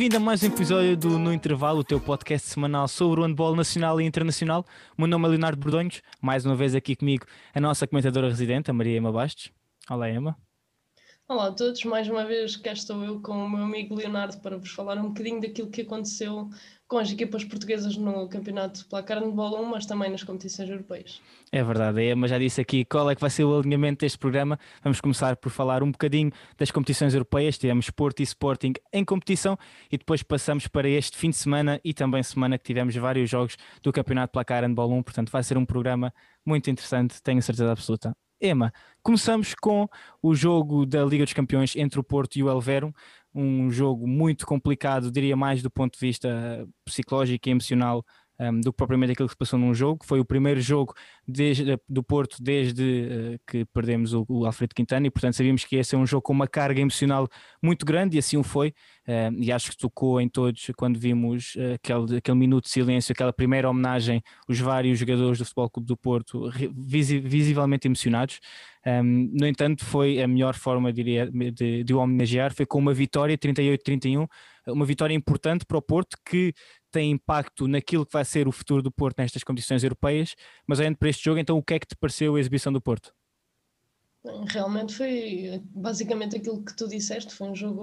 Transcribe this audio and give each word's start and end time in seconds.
bem-vindo 0.00 0.16
a 0.16 0.20
mais 0.20 0.42
um 0.42 0.46
episódio 0.46 0.96
do 0.96 1.18
No 1.18 1.30
Intervalo, 1.30 1.80
o 1.80 1.84
teu 1.84 2.00
podcast 2.00 2.48
semanal 2.48 2.88
sobre 2.88 3.20
o 3.20 3.22
handball 3.22 3.54
nacional 3.54 4.00
e 4.00 4.04
internacional. 4.06 4.64
O 4.96 5.02
meu 5.02 5.06
nome 5.06 5.26
é 5.26 5.28
Leonardo 5.32 5.60
Bordonhos, 5.60 6.00
mais 6.22 6.46
uma 6.46 6.56
vez 6.56 6.74
aqui 6.74 6.96
comigo 6.96 7.26
a 7.54 7.60
nossa 7.60 7.86
comentadora 7.86 8.26
residente, 8.26 8.70
a 8.70 8.72
Maria 8.72 8.96
Ema 8.96 9.12
Bastos. 9.12 9.52
Olá, 9.90 10.08
Ema. 10.08 10.38
Olá 11.30 11.46
a 11.46 11.52
todos, 11.52 11.84
mais 11.84 12.08
uma 12.08 12.24
vez 12.24 12.56
cá 12.56 12.72
estou 12.72 13.04
eu 13.04 13.20
com 13.20 13.30
o 13.30 13.48
meu 13.48 13.62
amigo 13.62 13.94
Leonardo 13.94 14.38
para 14.38 14.58
vos 14.58 14.72
falar 14.72 14.98
um 14.98 15.10
bocadinho 15.10 15.40
daquilo 15.40 15.70
que 15.70 15.82
aconteceu 15.82 16.50
com 16.88 16.98
as 16.98 17.12
equipas 17.12 17.44
portuguesas 17.44 17.96
no 17.96 18.28
campeonato 18.28 18.84
Placar 18.88 19.22
de 19.22 19.30
Bola 19.30 19.60
1, 19.60 19.64
mas 19.66 19.86
também 19.86 20.10
nas 20.10 20.24
competições 20.24 20.68
europeias. 20.68 21.22
É 21.52 21.62
verdade, 21.62 22.00
a 22.00 22.02
Ema 22.02 22.26
já 22.26 22.36
disse 22.36 22.60
aqui 22.60 22.84
qual 22.84 23.08
é 23.08 23.14
que 23.14 23.20
vai 23.20 23.30
ser 23.30 23.44
o 23.44 23.56
alinhamento 23.56 24.00
deste 24.00 24.18
programa. 24.18 24.58
Vamos 24.82 25.00
começar 25.00 25.36
por 25.36 25.50
falar 25.50 25.84
um 25.84 25.92
bocadinho 25.92 26.32
das 26.58 26.72
competições 26.72 27.14
europeias, 27.14 27.56
tivemos 27.56 27.84
Sport 27.84 28.18
e 28.18 28.22
Sporting 28.24 28.72
em 28.92 29.04
competição 29.04 29.56
e 29.88 29.96
depois 29.96 30.24
passamos 30.24 30.66
para 30.66 30.88
este 30.88 31.16
fim 31.16 31.30
de 31.30 31.36
semana 31.36 31.80
e 31.84 31.94
também 31.94 32.24
semana 32.24 32.58
que 32.58 32.64
tivemos 32.64 32.96
vários 32.96 33.30
jogos 33.30 33.56
do 33.84 33.92
campeonato 33.92 34.32
Placar 34.32 34.66
de 34.66 34.74
Bola 34.74 34.94
1, 34.94 35.02
portanto 35.04 35.30
vai 35.30 35.44
ser 35.44 35.56
um 35.56 35.64
programa 35.64 36.12
muito 36.44 36.68
interessante, 36.68 37.22
tenho 37.22 37.40
certeza 37.40 37.70
absoluta. 37.70 38.16
Ema, 38.40 38.72
começamos 39.02 39.54
com 39.54 39.86
o 40.22 40.34
jogo 40.34 40.86
da 40.86 41.04
Liga 41.04 41.24
dos 41.24 41.34
Campeões 41.34 41.76
entre 41.76 42.00
o 42.00 42.04
Porto 42.04 42.36
e 42.36 42.42
o 42.42 42.48
Elvero, 42.48 42.94
um 43.34 43.70
jogo 43.70 44.06
muito 44.06 44.46
complicado, 44.46 45.10
diria 45.10 45.36
mais 45.36 45.62
do 45.62 45.70
ponto 45.70 45.98
de 45.98 46.00
vista 46.00 46.66
psicológico 46.84 47.48
e 47.48 47.52
emocional 47.52 48.04
um, 48.40 48.60
do 48.60 48.72
que 48.72 48.76
propriamente 48.76 49.12
aquilo 49.12 49.28
que 49.28 49.34
se 49.34 49.38
passou 49.38 49.58
num 49.58 49.74
jogo. 49.74 50.04
Foi 50.04 50.18
o 50.18 50.24
primeiro 50.24 50.60
jogo 50.60 50.94
desde, 51.28 51.78
do 51.86 52.02
Porto 52.02 52.42
desde 52.42 52.82
uh, 52.82 53.40
que 53.46 53.66
perdemos 53.66 54.14
o, 54.14 54.24
o, 54.28 54.46
Alfredo 54.46 54.74
Quintana 54.74 55.06
e, 55.06 55.10
portanto, 55.10 55.34
sabíamos 55.34 55.64
que 55.64 55.76
ia 55.76 55.84
ser 55.84 55.96
um 55.96 56.06
jogo 56.06 56.22
com 56.22 56.32
uma 56.32 56.48
carga 56.48 56.80
emocional 56.80 57.28
muito 57.62 57.84
grande 57.84 58.16
e 58.16 58.18
assim 58.18 58.38
o 58.38 58.42
foi. 58.42 58.68
Uh, 59.06 59.34
e 59.38 59.52
acho 59.52 59.70
que 59.70 59.76
tocou 59.76 60.20
em 60.20 60.28
todos 60.28 60.70
quando 60.76 60.98
vimos 60.98 61.54
uh, 61.56 61.74
aquele, 61.74 62.16
aquele 62.16 62.38
minuto 62.38 62.64
de 62.64 62.70
silêncio, 62.70 63.12
aquela 63.12 63.32
primeira 63.32 63.68
homenagem, 63.68 64.22
os 64.48 64.58
vários 64.58 64.98
jogadores 64.98 65.38
do 65.38 65.44
Futebol 65.44 65.70
Clube 65.70 65.86
do 65.86 65.96
Porto 65.96 66.50
visi 66.74 67.18
visivelmente 67.18 67.86
emocionados. 67.86 68.40
Um, 68.86 69.30
no 69.38 69.46
entanto, 69.46 69.84
foi 69.84 70.22
a 70.22 70.26
melhor 70.26 70.54
forma, 70.54 70.90
diria, 70.90 71.30
de, 71.30 71.84
de 71.84 71.94
o 71.94 71.98
homenagear, 71.98 72.54
foi 72.54 72.64
com 72.64 72.78
uma 72.78 72.94
vitória 72.94 73.36
38-31, 73.36 74.26
uma 74.68 74.86
vitória 74.86 75.14
importante 75.14 75.66
para 75.66 75.76
o 75.76 75.82
Porto 75.82 76.16
que 76.24 76.54
tem 76.90 77.10
impacto 77.10 77.66
naquilo 77.68 78.04
que 78.04 78.12
vai 78.12 78.24
ser 78.24 78.48
o 78.48 78.52
futuro 78.52 78.82
do 78.82 78.90
Porto 78.90 79.18
nestas 79.18 79.44
competições 79.44 79.82
europeias. 79.82 80.34
Mas 80.66 80.78
olhando 80.78 80.96
para 80.96 81.08
este 81.08 81.24
jogo, 81.24 81.38
então 81.38 81.56
o 81.56 81.62
que 81.62 81.74
é 81.74 81.78
que 81.78 81.86
te 81.86 81.96
pareceu 81.96 82.36
a 82.36 82.40
exibição 82.40 82.72
do 82.72 82.80
Porto? 82.80 83.12
Realmente 84.48 84.94
foi 84.94 85.62
basicamente 85.74 86.36
aquilo 86.36 86.62
que 86.62 86.76
tu 86.76 86.86
disseste, 86.86 87.32
foi 87.32 87.48
um 87.48 87.56
jogo 87.56 87.82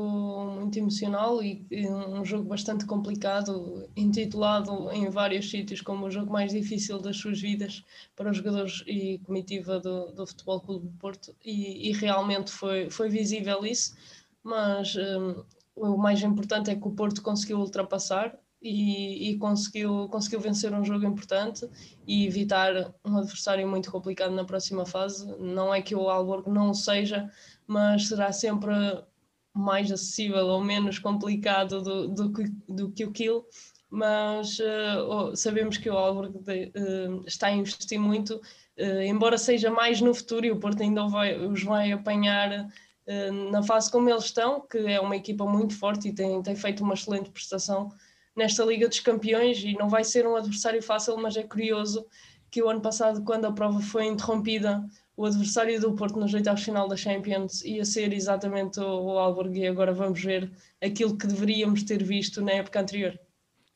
muito 0.52 0.78
emocional 0.78 1.42
e 1.42 1.66
um 1.90 2.24
jogo 2.24 2.44
bastante 2.48 2.86
complicado, 2.86 3.90
intitulado 3.96 4.92
em 4.92 5.10
vários 5.10 5.50
sítios 5.50 5.82
como 5.82 6.06
o 6.06 6.12
jogo 6.12 6.32
mais 6.32 6.52
difícil 6.52 7.00
das 7.00 7.18
suas 7.18 7.42
vidas 7.42 7.84
para 8.16 8.30
os 8.30 8.38
jogadores 8.38 8.84
e 8.86 9.18
comitiva 9.26 9.80
do, 9.80 10.12
do 10.12 10.28
Futebol 10.28 10.62
Clube 10.62 10.86
do 10.90 10.94
Porto 11.00 11.36
e, 11.44 11.90
e, 11.90 11.92
realmente 11.94 12.52
foi, 12.52 12.88
foi 12.92 13.10
visível 13.10 13.66
isso, 13.66 13.98
mas 14.44 14.96
um, 14.96 15.44
o 15.76 15.98
mais 15.98 16.22
importante 16.22 16.70
é 16.70 16.76
que 16.76 16.88
o 16.88 16.92
Porto 16.92 17.24
conseguiu 17.24 17.58
ultrapassar 17.58 18.38
e, 18.62 19.30
e, 19.30 19.38
conseguiu, 19.38 20.08
conseguiu 20.10 20.40
vencer 20.40 20.74
um 20.74 20.84
jogo 20.84 21.06
importante 21.06 21.70
e 22.08 22.26
evitar 22.26 22.94
um 23.06 23.18
adversário 23.18 23.68
muito 23.68 23.92
complicado 23.92 24.34
na 24.34 24.46
próxima 24.46 24.86
fase. 24.86 25.26
Não 25.40 25.74
é 25.74 25.82
que 25.82 25.96
o 25.96 26.10
Alborg 26.10 26.50
não 26.50 26.74
seja, 26.74 27.30
mas 27.68 28.08
será 28.08 28.32
sempre 28.32 28.74
mais 29.54 29.92
acessível 29.92 30.46
ou 30.48 30.64
menos 30.64 31.00
complicado 31.00 31.82
do, 31.82 32.08
do, 32.08 32.34
do 32.68 32.92
que 32.92 33.06
o 33.06 33.12
Kill. 33.12 33.46
Mas 33.90 34.60
uh, 34.60 35.36
sabemos 35.36 35.78
que 35.78 35.90
o 35.90 35.98
Alborg 35.98 36.36
uh, 36.36 37.24
está 37.26 37.48
a 37.48 37.52
investir 37.52 38.00
muito, 38.00 38.36
uh, 38.36 39.02
embora 39.02 39.38
seja 39.38 39.72
mais 39.72 40.02
no 40.02 40.14
futuro, 40.14 40.46
e 40.46 40.52
o 40.52 40.60
Porto 40.60 40.82
ainda 40.84 41.08
vai, 41.08 41.38
os 41.38 41.64
vai 41.64 41.92
apanhar 41.92 42.68
na 43.52 43.64
fase 43.64 43.90
como 43.90 44.10
eles 44.10 44.26
estão, 44.26 44.60
que 44.60 44.80
é 44.80 45.00
uma 45.00 45.16
equipa 45.16 45.46
muito 45.46 45.74
forte 45.80 46.10
e 46.10 46.14
tem, 46.14 46.44
tem 46.44 46.58
feito 46.58 46.84
uma 46.84 46.94
excelente 46.94 47.30
prestação 47.30 47.90
nesta 48.38 48.64
Liga 48.64 48.88
dos 48.88 49.00
Campeões 49.00 49.64
e 49.64 49.74
não 49.74 49.90
vai 49.90 50.04
ser 50.04 50.28
um 50.28 50.36
adversário 50.36 50.82
fácil, 50.82 51.18
mas 51.18 51.36
é 51.36 51.44
curioso 51.44 52.06
que 52.50 52.62
o 52.62 52.70
ano 52.70 52.80
passado, 52.80 53.24
quando 53.24 53.46
a 53.46 53.52
prova 53.52 53.82
foi 53.82 54.06
interrompida, 54.06 54.86
o 55.18 55.26
adversário 55.26 55.82
do 55.82 55.96
Porto 55.96 56.20
nos 56.20 56.34
oitavos 56.34 56.64
final 56.64 56.88
da 56.88 56.96
Champions 56.96 57.64
ia 57.66 57.84
ser 57.84 58.14
exatamente 58.14 58.80
o, 58.80 58.86
o 58.86 59.18
Alborg 59.18 59.58
e 59.58 59.68
agora 59.68 59.92
vamos 59.92 60.24
ver 60.24 60.52
aquilo 60.82 61.18
que 61.18 61.28
deveríamos 61.28 61.84
ter 61.84 62.04
visto 62.04 62.42
na 62.42 62.52
época 62.52 62.80
anterior. 62.80 63.20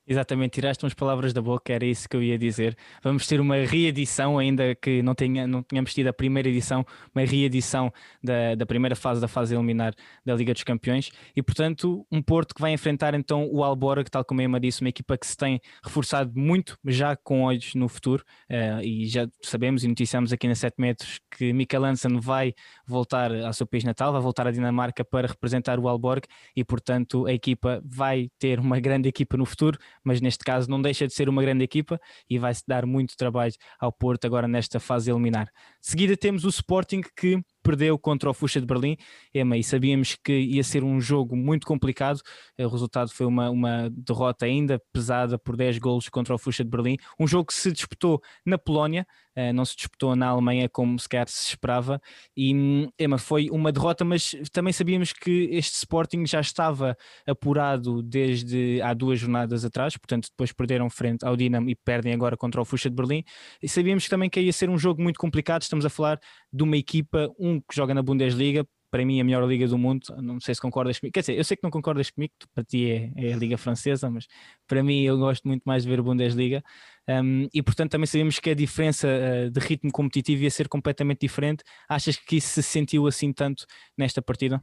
Exatamente, 0.07 0.53
tiraste 0.53 0.83
umas 0.83 0.95
palavras 0.95 1.31
da 1.31 1.41
boca, 1.41 1.71
era 1.71 1.85
isso 1.85 2.09
que 2.09 2.15
eu 2.17 2.23
ia 2.23 2.37
dizer. 2.37 2.75
Vamos 3.03 3.27
ter 3.27 3.39
uma 3.39 3.57
reedição, 3.57 4.39
ainda 4.39 4.73
que 4.73 5.01
não, 5.03 5.13
tenha, 5.13 5.45
não 5.45 5.61
tenhamos 5.61 5.93
tido 5.93 6.07
a 6.07 6.13
primeira 6.13 6.49
edição, 6.49 6.83
uma 7.13 7.23
reedição 7.23 7.93
da, 8.21 8.55
da 8.55 8.65
primeira 8.65 8.95
fase 8.95 9.21
da 9.21 9.27
fase 9.27 9.53
eliminar 9.53 9.93
da 10.25 10.33
Liga 10.33 10.53
dos 10.53 10.63
Campeões. 10.63 11.11
E, 11.35 11.43
portanto, 11.43 12.05
um 12.11 12.19
Porto 12.19 12.55
que 12.55 12.61
vai 12.61 12.73
enfrentar 12.73 13.13
então 13.13 13.47
o 13.51 13.63
Albora, 13.63 14.03
que 14.03 14.09
tal 14.09 14.25
como 14.25 14.41
a 14.41 14.43
Emma 14.43 14.59
disse, 14.59 14.81
uma 14.81 14.89
equipa 14.89 15.15
que 15.15 15.27
se 15.27 15.37
tem 15.37 15.61
reforçado 15.83 16.31
muito, 16.35 16.79
já 16.83 17.15
com 17.15 17.43
olhos 17.43 17.75
no 17.75 17.87
futuro, 17.87 18.23
uh, 18.49 18.81
e 18.81 19.05
já 19.05 19.27
sabemos 19.43 19.83
e 19.83 19.87
noticiamos 19.87 20.33
aqui 20.33 20.47
na 20.47 20.55
7 20.55 20.75
metros 20.79 21.19
que 21.37 21.53
Mikael 21.53 21.85
Hansen 21.85 22.19
vai 22.19 22.53
voltar 22.87 23.31
ao 23.31 23.53
seu 23.53 23.67
país 23.67 23.83
natal, 23.83 24.11
vai 24.11 24.21
voltar 24.21 24.47
à 24.47 24.51
Dinamarca 24.51 25.05
para 25.05 25.27
representar 25.27 25.79
o 25.79 25.87
Alborg 25.87 26.23
e, 26.55 26.63
portanto, 26.63 27.27
a 27.27 27.33
equipa 27.33 27.79
vai 27.85 28.29
ter 28.39 28.59
uma 28.59 28.79
grande 28.79 29.07
equipa 29.07 29.37
no 29.37 29.45
futuro 29.45 29.77
mas 30.03 30.21
neste 30.21 30.43
caso 30.43 30.69
não 30.69 30.81
deixa 30.81 31.07
de 31.07 31.13
ser 31.13 31.29
uma 31.29 31.41
grande 31.41 31.63
equipa 31.63 31.99
e 32.29 32.37
vai-se 32.39 32.63
dar 32.67 32.85
muito 32.85 33.15
trabalho 33.15 33.53
ao 33.79 33.91
Porto 33.91 34.25
agora 34.25 34.47
nesta 34.47 34.79
fase 34.79 35.11
eliminar. 35.11 35.45
De 35.45 35.87
seguida 35.89 36.17
temos 36.17 36.43
o 36.45 36.49
Sporting 36.49 37.01
que 37.15 37.41
perdeu 37.61 37.97
contra 37.97 38.29
o 38.29 38.33
Fuxa 38.33 38.59
de 38.59 38.65
Berlim, 38.65 38.97
Ema, 39.33 39.57
e 39.57 39.63
sabíamos 39.63 40.15
que 40.15 40.33
ia 40.33 40.63
ser 40.63 40.83
um 40.83 40.99
jogo 40.99 41.35
muito 41.35 41.65
complicado, 41.65 42.21
o 42.59 42.67
resultado 42.67 43.11
foi 43.11 43.25
uma, 43.25 43.49
uma 43.49 43.89
derrota 43.89 44.45
ainda 44.45 44.81
pesada 44.91 45.37
por 45.37 45.55
10 45.55 45.77
golos 45.77 46.09
contra 46.09 46.33
o 46.33 46.37
Fuxa 46.37 46.63
de 46.63 46.69
Berlim, 46.69 46.97
um 47.19 47.27
jogo 47.27 47.45
que 47.45 47.53
se 47.53 47.71
disputou 47.71 48.21
na 48.45 48.57
Polónia, 48.57 49.05
eh, 49.35 49.53
não 49.53 49.63
se 49.63 49.75
disputou 49.75 50.15
na 50.15 50.27
Alemanha 50.27 50.67
como 50.67 50.99
sequer 50.99 51.27
se 51.29 51.47
esperava, 51.47 52.01
e 52.35 52.89
Ema, 52.99 53.17
foi 53.17 53.49
uma 53.49 53.71
derrota, 53.71 54.03
mas 54.03 54.35
também 54.51 54.73
sabíamos 54.73 55.13
que 55.13 55.49
este 55.51 55.75
Sporting 55.75 56.25
já 56.25 56.41
estava 56.41 56.97
apurado 57.25 58.01
desde 58.01 58.81
há 58.81 58.93
duas 58.93 59.19
jornadas 59.19 59.63
atrás, 59.63 59.95
portanto 59.95 60.29
depois 60.29 60.51
perderam 60.51 60.89
frente 60.89 61.25
ao 61.25 61.35
Dinamo 61.37 61.69
e 61.69 61.75
perdem 61.75 62.13
agora 62.13 62.35
contra 62.35 62.61
o 62.61 62.65
Fuxa 62.65 62.89
de 62.89 62.95
Berlim, 62.95 63.23
e 63.61 63.69
sabíamos 63.69 64.07
também 64.09 64.29
que 64.29 64.39
ia 64.39 64.53
ser 64.53 64.69
um 64.69 64.77
jogo 64.77 65.01
muito 65.01 65.19
complicado, 65.19 65.61
estamos 65.61 65.85
a 65.85 65.89
falar 65.89 66.19
de 66.51 66.63
uma 66.63 66.77
equipa, 66.77 67.33
um 67.39 67.59
que 67.59 67.75
joga 67.75 67.93
na 67.93 68.01
Bundesliga, 68.01 68.65
para 68.91 69.05
mim 69.05 69.21
a 69.21 69.23
melhor 69.23 69.47
liga 69.47 69.65
do 69.67 69.77
mundo, 69.77 70.05
não 70.21 70.37
sei 70.41 70.53
se 70.53 70.59
concordas 70.59 70.99
comigo, 70.99 71.13
quer 71.13 71.21
dizer, 71.21 71.37
eu 71.37 71.43
sei 71.45 71.55
que 71.55 71.63
não 71.63 71.71
concordas 71.71 72.09
comigo, 72.11 72.33
para 72.53 72.61
ti 72.61 72.91
é, 72.91 73.11
é 73.15 73.33
a 73.33 73.37
liga 73.37 73.57
francesa, 73.57 74.09
mas 74.09 74.27
para 74.67 74.83
mim 74.83 75.01
eu 75.03 75.17
gosto 75.17 75.47
muito 75.47 75.63
mais 75.63 75.83
de 75.83 75.89
ver 75.89 75.99
a 75.99 76.03
Bundesliga 76.03 76.61
um, 77.07 77.47
e 77.53 77.63
portanto 77.63 77.91
também 77.91 78.05
sabemos 78.05 78.37
que 78.37 78.49
a 78.49 78.53
diferença 78.53 79.07
uh, 79.07 79.49
de 79.49 79.59
ritmo 79.61 79.91
competitivo 79.93 80.43
ia 80.43 80.51
ser 80.51 80.67
completamente 80.67 81.21
diferente, 81.21 81.63
achas 81.87 82.17
que 82.17 82.35
isso 82.35 82.49
se 82.49 82.63
sentiu 82.63 83.07
assim 83.07 83.31
tanto 83.31 83.65
nesta 83.97 84.21
partida? 84.21 84.61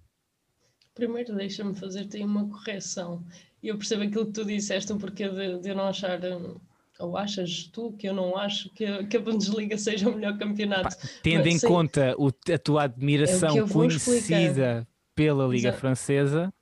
Primeiro 0.94 1.34
deixa-me 1.34 1.74
fazer-te 1.74 2.22
uma 2.22 2.46
correção, 2.50 3.24
eu 3.62 3.78
percebo 3.78 4.02
aquilo 4.02 4.26
que 4.26 4.32
tu 4.32 4.44
disseste, 4.44 4.92
o 4.92 4.98
porquê 4.98 5.26
de, 5.30 5.58
de 5.58 5.70
eu 5.70 5.74
não 5.74 5.84
achar 5.84 6.22
hum, 6.22 6.60
ou 6.98 7.16
achas 7.16 7.68
tu 7.72 7.92
que 7.92 8.08
eu 8.08 8.14
não 8.14 8.36
acho 8.36 8.70
que 8.70 8.84
a, 8.84 9.04
que 9.04 9.16
a 9.16 9.20
Bundesliga 9.20 9.76
seja 9.78 10.08
o 10.08 10.14
melhor 10.14 10.36
campeonato? 10.38 10.96
Pá, 10.96 11.08
tendo 11.22 11.44
Mas, 11.44 11.62
em 11.62 11.66
conta 11.66 12.14
o, 12.18 12.28
a 12.28 12.58
tua 12.58 12.84
admiração 12.84 13.58
é 13.58 13.68
conhecida 13.68 14.38
explicar. 14.40 14.88
pela 15.14 15.46
Liga 15.46 15.68
Exato. 15.68 15.80
Francesa. 15.80 16.52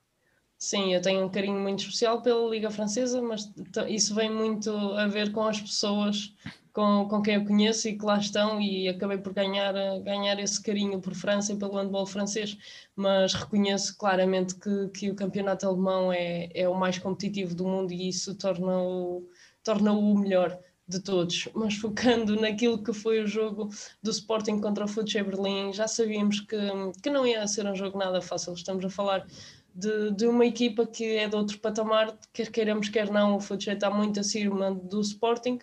Sim, 0.59 0.93
eu 0.93 1.01
tenho 1.01 1.23
um 1.23 1.29
carinho 1.29 1.59
muito 1.59 1.81
especial 1.81 2.21
pela 2.23 2.49
Liga 2.49 2.71
Francesa, 2.71 3.21
mas 3.21 3.51
isso 3.87 4.15
vem 4.15 4.31
muito 4.31 4.71
a 4.71 5.05
ver 5.05 5.31
com 5.31 5.43
as 5.43 5.61
pessoas 5.61 6.33
com, 6.77 7.07
com 7.07 7.23
quem 7.23 7.33
eu 7.33 7.43
conheço 7.43 7.89
e 7.89 7.97
que 7.97 8.05
lá 8.05 8.19
estão, 8.19 8.61
e 8.61 8.87
acabei 8.87 9.17
por 9.17 9.33
ganhar, 9.33 9.73
ganhar 10.01 10.39
esse 10.39 10.61
carinho 10.61 11.01
por 11.01 11.15
França 11.15 11.51
e 11.51 11.57
pelo 11.57 11.75
handball 11.75 12.05
francês, 12.05 12.55
mas 12.95 13.33
reconheço 13.33 13.97
claramente 13.97 14.53
que, 14.53 14.87
que 14.89 15.09
o 15.09 15.15
campeonato 15.15 15.65
alemão 15.65 16.13
é, 16.13 16.51
é 16.53 16.69
o 16.69 16.75
mais 16.75 16.99
competitivo 16.99 17.55
do 17.55 17.67
mundo 17.67 17.91
e 17.91 18.09
isso 18.09 18.35
torna-o 18.35 19.27
torna-o 19.67 20.13
o 20.13 20.17
melhor 20.17 20.57
de 20.87 21.01
todos, 21.01 21.49
mas 21.53 21.75
focando 21.75 22.39
naquilo 22.39 22.81
que 22.81 22.93
foi 22.93 23.21
o 23.21 23.27
jogo 23.27 23.69
do 24.01 24.09
Sporting 24.09 24.61
contra 24.61 24.85
o 24.85 24.87
Futebol 24.87 25.31
Berlim, 25.31 25.73
já 25.73 25.89
sabíamos 25.89 26.39
que, 26.39 26.57
que 27.03 27.09
não 27.09 27.27
ia 27.27 27.45
ser 27.45 27.65
um 27.65 27.75
jogo 27.75 27.97
nada 27.97 28.21
fácil. 28.21 28.53
Estamos 28.53 28.85
a 28.85 28.89
falar 28.89 29.27
de, 29.75 30.11
de 30.11 30.25
uma 30.25 30.45
equipa 30.45 30.87
que 30.87 31.03
é 31.17 31.27
de 31.27 31.35
outro 31.35 31.59
patamar, 31.59 32.17
quer 32.31 32.49
queiramos, 32.49 32.87
quer 32.87 33.11
não, 33.11 33.35
o 33.35 33.41
Futebol 33.41 33.73
está 33.73 33.89
muito 33.89 34.21
acima 34.21 34.73
do 34.73 35.01
Sporting. 35.01 35.59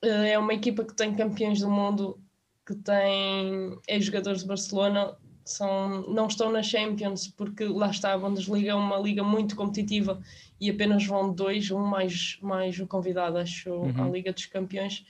Eh, 0.00 0.30
é 0.30 0.38
uma 0.38 0.54
equipa 0.54 0.84
que 0.84 0.94
tem 0.94 1.12
campeões 1.16 1.58
do 1.58 1.68
mundo, 1.68 2.20
que 2.64 2.76
tem 2.76 3.76
ex-jogadores 3.88 4.42
de 4.42 4.46
Barcelona, 4.46 5.16
são, 5.44 6.02
não 6.08 6.26
estão 6.26 6.50
na 6.50 6.62
Champions 6.62 7.28
porque 7.28 7.64
lá 7.64 7.90
está, 7.90 8.12
a 8.12 8.18
Bundesliga 8.18 8.70
é 8.70 8.74
uma 8.74 8.98
liga 8.98 9.22
muito 9.22 9.54
competitiva 9.54 10.20
e 10.60 10.70
apenas 10.70 11.04
vão 11.06 11.32
dois, 11.32 11.70
um 11.70 11.80
mais, 11.80 12.38
mais 12.40 12.78
o 12.78 12.86
convidado, 12.86 13.38
acho, 13.38 13.70
uhum. 13.70 14.04
à 14.04 14.08
Liga 14.08 14.32
dos 14.32 14.46
Campeões. 14.46 15.04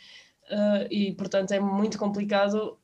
Uh, 0.44 0.86
e 0.90 1.12
portanto 1.12 1.52
é 1.52 1.60
muito 1.60 1.98
complicado 1.98 2.76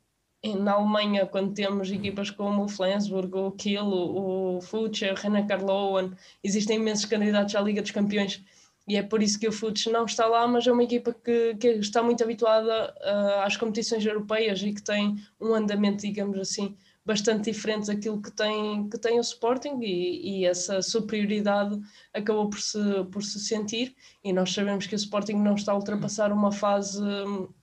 na 0.43 0.73
Alemanha, 0.73 1.26
quando 1.26 1.52
temos 1.52 1.91
equipas 1.91 2.31
como 2.31 2.64
o 2.64 2.69
Flensburg, 2.69 3.37
o 3.37 3.50
Kiel, 3.52 3.87
o 3.87 4.61
Futsche, 4.62 5.11
o 5.11 5.14
Renan 5.14 5.47
Karlowen, 5.47 6.12
existem 6.43 6.76
imensos 6.76 7.05
candidatos 7.05 7.55
à 7.55 7.61
Liga 7.61 7.82
dos 7.82 7.91
Campeões 7.91 8.43
e 8.88 8.97
é 8.97 9.02
por 9.02 9.23
isso 9.23 9.38
que 9.38 9.47
o 9.47 9.52
Futsche 9.52 9.91
não 9.91 10.05
está 10.05 10.26
lá, 10.26 10.49
mas 10.49 10.67
é 10.67 10.73
uma 10.73 10.82
equipa 10.82 11.14
que, 11.14 11.55
que 11.55 11.69
está 11.69 12.02
muito 12.02 12.25
habituada 12.25 12.93
uh, 12.99 13.41
às 13.43 13.56
competições 13.56 14.05
europeias 14.05 14.62
e 14.62 14.73
que 14.73 14.82
tem 14.82 15.17
um 15.41 15.55
andamento, 15.55 16.02
digamos 16.02 16.38
assim, 16.38 16.75
bastante 17.11 17.51
diferente 17.51 17.89
daquilo 17.89 18.23
que 18.23 18.31
tem, 18.31 18.89
que 18.89 18.97
tem 18.97 19.19
o 19.19 19.21
Sporting 19.21 19.81
e, 19.83 20.43
e, 20.43 20.47
essa 20.47 20.81
superioridade 20.81 21.77
acabou 22.15 22.49
por 22.49 22.61
se, 22.61 22.79
por 23.11 23.21
se 23.25 23.41
sentir. 23.41 23.97
E 24.23 24.33
nós 24.33 24.53
sabemos 24.53 24.87
que 24.87 24.95
o 24.95 24.97
Sporting 24.97 25.35
não 25.35 25.57
está 25.57 25.73
a 25.73 25.75
ultrapassar 25.75 26.33
uma 26.33 26.53
fase 26.53 27.03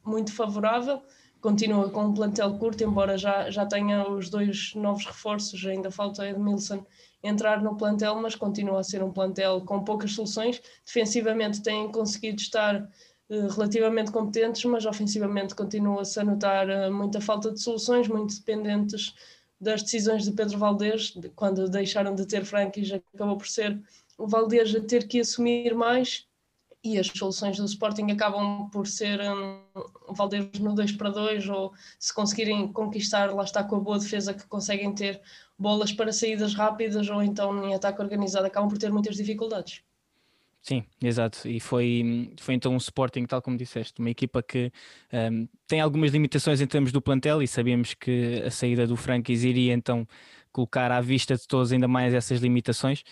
muito 0.03 0.33
favorável. 0.33 1.01
Continua 1.39 1.89
com 1.89 2.07
um 2.07 2.13
plantel 2.13 2.57
curto, 2.57 2.83
embora 2.83 3.17
já, 3.17 3.49
já 3.49 3.65
tenha 3.65 4.05
os 4.09 4.29
dois 4.29 4.73
novos 4.75 5.05
reforços, 5.05 5.65
ainda 5.65 5.89
falta 5.89 6.27
Edmilson 6.27 6.85
entrar 7.23 7.63
no 7.63 7.77
plantel, 7.77 8.15
mas 8.21 8.35
continua 8.35 8.81
a 8.81 8.83
ser 8.83 9.01
um 9.01 9.13
plantel 9.13 9.61
com 9.61 9.81
poucas 9.81 10.11
soluções. 10.11 10.61
Defensivamente 10.85 11.61
têm 11.61 11.89
conseguido 11.89 12.41
estar 12.41 12.81
uh, 12.81 13.47
relativamente 13.47 14.11
competentes, 14.11 14.65
mas 14.65 14.85
ofensivamente 14.85 15.55
continua-se 15.55 16.19
a 16.19 16.23
notar 16.25 16.67
uh, 16.67 16.94
muita 16.94 17.21
falta 17.21 17.49
de 17.49 17.61
soluções, 17.61 18.09
muito 18.09 18.35
dependentes 18.35 19.15
das 19.59 19.81
decisões 19.81 20.24
de 20.24 20.31
Pedro 20.31 20.57
Valdez, 20.57 21.12
de, 21.12 21.30
quando 21.30 21.69
deixaram 21.69 22.13
de 22.15 22.25
ter 22.25 22.45
Franquis, 22.45 22.92
acabou 22.92 23.38
por 23.38 23.48
ser 23.48 23.81
o 24.18 24.27
Valdez 24.27 24.75
a 24.75 24.81
ter 24.81 25.07
que 25.07 25.19
assumir 25.19 25.75
mais 25.75 26.27
e 26.83 26.98
as 26.98 27.07
soluções 27.07 27.57
do 27.57 27.65
Sporting 27.65 28.12
acabam 28.12 28.69
por 28.69 28.88
ser 28.88 29.19
um, 29.21 29.62
Valdez 30.09 30.59
no 30.59 30.74
2 30.74 30.94
para 30.94 31.09
2 31.09 31.50
ou 31.50 31.74
se 32.00 32.13
conseguirem 32.13 32.71
conquistar, 32.71 33.33
lá 33.33 33.44
está 33.44 33.63
com 33.63 33.75
a 33.75 33.80
boa 33.80 34.00
defesa 34.00 34.33
que 34.33 34.45
conseguem 34.48 34.94
ter 34.94 35.21
bolas 35.57 35.92
para 35.92 36.13
saídas 36.13 36.54
rápidas 36.54 37.09
ou 37.09 37.21
então 37.21 37.63
em 37.65 37.74
ataque 37.74 38.01
organizado, 38.01 38.45
acabam 38.45 38.69
por 38.69 38.77
ter 38.77 38.92
muitas 38.92 39.15
dificuldades. 39.15 39.81
Sim, 40.67 40.83
exato. 41.01 41.47
E 41.47 41.61
foi, 41.61 42.29
foi 42.37 42.53
então 42.55 42.73
um 42.73 42.77
Sporting, 42.77 43.25
tal 43.25 43.41
como 43.41 43.55
disseste, 43.55 43.99
uma 44.01 44.09
equipa 44.09 44.43
que 44.43 44.69
um, 45.13 45.47
tem 45.65 45.79
algumas 45.79 46.11
limitações 46.11 46.59
em 46.59 46.67
termos 46.67 46.91
do 46.91 47.01
plantel 47.01 47.41
e 47.41 47.47
sabíamos 47.47 47.93
que 47.93 48.41
a 48.45 48.51
saída 48.51 48.85
do 48.85 48.97
Franquis 48.97 49.45
iria 49.45 49.73
então 49.73 50.05
colocar 50.57 50.92
à 50.92 51.00
vista 51.00 51.36
de 51.36 51.48
todos 51.48 51.71
ainda 51.71 51.88
mais 51.88 52.13
essas 52.13 52.42
limitações. 52.42 53.04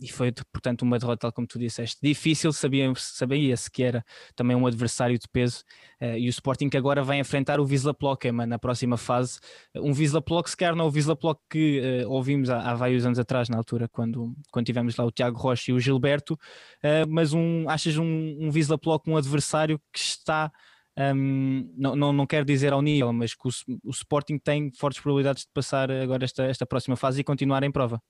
E 0.00 0.08
foi 0.12 0.32
portanto 0.52 0.82
uma 0.82 0.98
derrota 0.98 1.26
tal 1.26 1.32
como 1.32 1.46
tu 1.46 1.58
disseste, 1.58 1.98
difícil, 2.00 2.52
sabia-se 2.52 3.16
sabia 3.16 3.54
que 3.72 3.82
era 3.82 4.04
também 4.36 4.56
um 4.56 4.66
adversário 4.66 5.18
de 5.18 5.26
peso. 5.28 5.64
Uh, 6.00 6.16
e 6.18 6.28
o 6.28 6.30
Sporting 6.30 6.68
que 6.68 6.76
agora 6.76 7.02
vai 7.02 7.18
enfrentar 7.18 7.58
o 7.58 7.64
Wisla 7.64 7.94
Plockema 7.94 8.46
na 8.46 8.58
próxima 8.58 8.96
fase, 8.96 9.40
um 9.74 9.92
Wisla 9.92 10.20
Plock 10.20 10.50
se 10.50 10.56
calhar 10.56 10.76
não 10.76 10.86
o 10.86 10.90
Wisla 10.90 11.16
Plock 11.16 11.40
que 11.50 11.80
uh, 12.04 12.10
ouvimos 12.10 12.50
há, 12.50 12.60
há, 12.60 12.74
vários 12.74 13.06
anos 13.06 13.18
atrás 13.18 13.48
na 13.48 13.56
altura 13.56 13.88
quando, 13.88 14.34
quando 14.52 14.66
tivemos 14.66 14.94
lá 14.96 15.04
o 15.04 15.10
Tiago 15.10 15.38
Rocha 15.38 15.70
e 15.70 15.74
o 15.74 15.80
Gilberto, 15.80 16.34
uh, 16.34 17.08
mas 17.08 17.32
um, 17.32 17.68
achas 17.68 17.96
um, 17.96 18.04
um 18.04 18.50
Wisla 18.52 18.78
Plock 18.78 19.08
um 19.08 19.16
adversário 19.16 19.80
que 19.90 19.98
está 19.98 20.52
um, 20.98 21.72
não, 21.76 21.94
não, 21.94 22.12
não 22.12 22.26
quero 22.26 22.44
dizer 22.44 22.72
ao 22.72 22.80
nível, 22.80 23.12
mas 23.12 23.34
que 23.34 23.46
o, 23.46 23.50
o, 23.84 23.90
Sporting 23.90 24.38
tem 24.38 24.72
fortes 24.72 25.00
probabilidades 25.00 25.42
de 25.42 25.50
passar 25.52 25.90
agora 25.90 26.24
esta, 26.24 26.44
esta 26.44 26.64
próxima 26.64 26.96
fase 26.96 27.20
e 27.20 27.24
continuar 27.24 27.62
em 27.62 27.70
prova. 27.70 28.02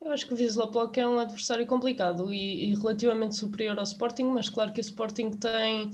Eu 0.00 0.12
acho 0.12 0.26
que 0.26 0.34
o 0.34 0.36
Wisla 0.36 0.70
Plock 0.70 1.00
é 1.00 1.08
um 1.08 1.18
adversário 1.18 1.66
complicado 1.66 2.32
e, 2.32 2.70
e, 2.70 2.74
relativamente 2.74 3.34
superior 3.34 3.76
ao 3.76 3.84
Sporting, 3.84 4.24
mas 4.24 4.48
claro 4.48 4.72
que 4.72 4.80
o 4.80 4.82
Sporting 4.82 5.30
tem, 5.30 5.90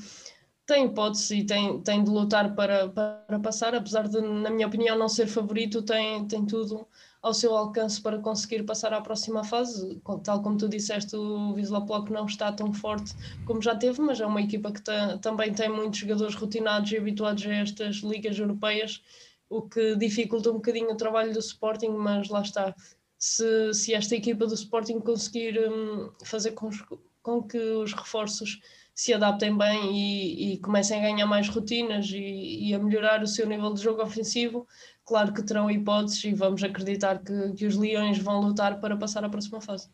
tem 0.67 0.87
hipótese 0.87 1.39
e 1.39 1.47
tem, 1.47 1.81
tem 1.81 2.05
de 2.05 2.11
lutar 2.11 2.55
para, 2.55 2.91
para 2.91 3.41
passar, 3.41 3.75
apesar 3.75 4.07
de, 4.09 4.21
na 4.21 4.51
minha 4.51 4.67
opinião, 4.67 4.99
não 4.99 5.09
ser 5.09 5.27
favorito, 5.27 5.83
tem, 5.83 6.27
tem 6.27 6.45
tudo 6.45 6.87
ao 7.23 7.33
seu 7.33 7.57
alcance 7.57 8.03
para 8.03 8.19
conseguir 8.19 8.65
passar 8.65 8.93
à 8.93 9.01
próxima 9.01 9.45
fase. 9.45 10.01
Tal 10.25 10.43
como 10.43 10.59
tu 10.59 10.69
disseste, 10.69 11.15
o 11.15 11.53
Wisla 11.53 11.87
Plock 11.87 12.13
não 12.13 12.27
está 12.27 12.53
tão 12.53 12.73
forte 12.75 13.15
como 13.47 13.63
já 13.63 13.77
teve, 13.77 14.01
mas 14.03 14.21
é 14.21 14.27
uma 14.27 14.43
equipa 14.43 14.73
que 14.73 14.83
também 15.21 15.55
tem 15.55 15.69
muitos 15.69 16.01
jogadores 16.01 16.35
rotinados 16.35 16.91
e 16.91 16.97
habituados 16.99 17.47
a 17.47 17.55
estas 17.55 17.97
ligas 17.97 18.37
europeias, 18.39 19.01
o 19.49 19.63
que 19.63 19.95
dificulta 19.97 20.51
um 20.51 20.55
bocadinho 20.55 20.91
o 20.91 20.97
trabalho 20.97 21.33
do 21.33 21.39
Sporting, 21.39 21.91
mas 21.91 22.29
lá 22.29 22.43
está. 22.43 22.75
Se, 23.17 23.73
se 23.73 23.95
esta 23.95 24.17
equipa 24.17 24.47
do 24.47 24.55
Sporting 24.55 24.99
conseguir 24.99 25.57
um, 25.61 26.11
fazer 26.25 26.53
com, 26.53 26.71
com 27.23 27.41
que 27.41 27.57
os 27.57 27.93
reforços 27.93 28.61
se 28.95 29.15
adaptem 29.15 29.57
bem 29.57 29.97
e, 29.97 30.53
e, 30.53 30.59
comecem 30.59 30.99
a 30.99 31.03
ganhar 31.03 31.27
mais 31.27 31.49
rotinas 31.49 32.11
e, 32.11 32.69
e, 32.69 32.75
a 32.75 32.79
melhorar 32.79 33.23
o 33.23 33.27
seu 33.27 33.47
nível 33.47 33.73
de 33.73 33.83
jogo 33.83 34.03
ofensivo, 34.03 34.67
claro 35.05 35.33
que 35.33 35.43
terão 35.43 35.71
hipóteses 35.71 36.25
e 36.25 36.35
vamos 36.35 36.63
acreditar 36.63 37.19
que, 37.19 37.53
que 37.53 37.67
os 37.67 37.77
Leões 37.77 38.19
vão 38.19 38.41
lutar 38.41 38.81
para 38.81 38.97
passar 38.97 39.25
à 39.25 39.29
próxima 39.29 39.61
fase. 39.61 39.89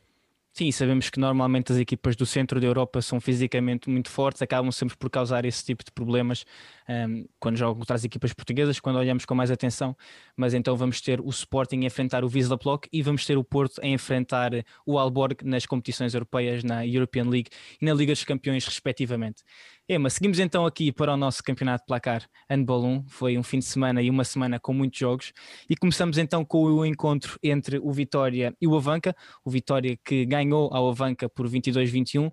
Sim, 0.58 0.72
sabemos 0.72 1.08
que 1.08 1.20
normalmente 1.20 1.70
as 1.70 1.78
equipas 1.78 2.16
do 2.16 2.26
centro 2.26 2.58
da 2.60 2.66
Europa 2.66 3.00
são 3.00 3.20
fisicamente 3.20 3.88
muito 3.88 4.10
fortes, 4.10 4.42
acabam 4.42 4.72
sempre 4.72 4.96
por 4.96 5.08
causar 5.08 5.44
esse 5.44 5.64
tipo 5.64 5.84
de 5.84 5.92
problemas 5.92 6.44
um, 6.88 7.24
quando 7.38 7.56
jogam 7.56 7.76
contra 7.78 7.94
as 7.94 8.02
equipas 8.02 8.32
portuguesas, 8.32 8.80
quando 8.80 8.96
olhamos 8.96 9.24
com 9.24 9.36
mais 9.36 9.52
atenção. 9.52 9.96
Mas 10.36 10.54
então 10.54 10.76
vamos 10.76 11.00
ter 11.00 11.20
o 11.20 11.28
Sporting 11.28 11.82
a 11.82 11.84
enfrentar 11.84 12.24
o 12.24 12.28
Wisla 12.28 12.58
Plock 12.58 12.88
e 12.92 13.02
vamos 13.02 13.24
ter 13.24 13.38
o 13.38 13.44
Porto 13.44 13.80
a 13.80 13.86
enfrentar 13.86 14.50
o 14.84 14.98
Alborg 14.98 15.44
nas 15.44 15.64
competições 15.64 16.12
europeias, 16.12 16.64
na 16.64 16.84
European 16.84 17.28
League 17.28 17.50
e 17.80 17.84
na 17.84 17.94
Liga 17.94 18.12
dos 18.12 18.24
Campeões, 18.24 18.64
respectivamente. 18.64 19.44
Ema, 19.90 20.10
seguimos 20.10 20.38
então 20.38 20.66
aqui 20.66 20.92
para 20.92 21.14
o 21.14 21.16
nosso 21.16 21.42
campeonato 21.42 21.84
de 21.84 21.86
placar 21.86 22.28
Handball 22.50 22.84
1. 22.84 23.08
Foi 23.08 23.38
um 23.38 23.42
fim 23.42 23.58
de 23.58 23.64
semana 23.64 24.02
e 24.02 24.10
uma 24.10 24.22
semana 24.22 24.60
com 24.60 24.74
muitos 24.74 24.98
jogos. 24.98 25.32
E 25.66 25.74
começamos 25.74 26.18
então 26.18 26.44
com 26.44 26.64
o 26.64 26.84
encontro 26.84 27.38
entre 27.42 27.78
o 27.78 27.90
Vitória 27.90 28.54
e 28.60 28.66
o 28.66 28.76
Avanca. 28.76 29.16
O 29.42 29.50
Vitória 29.50 29.98
que 30.04 30.26
ganhou 30.26 30.68
ao 30.74 30.90
Avanca 30.90 31.26
por 31.26 31.48
22-21. 31.48 32.30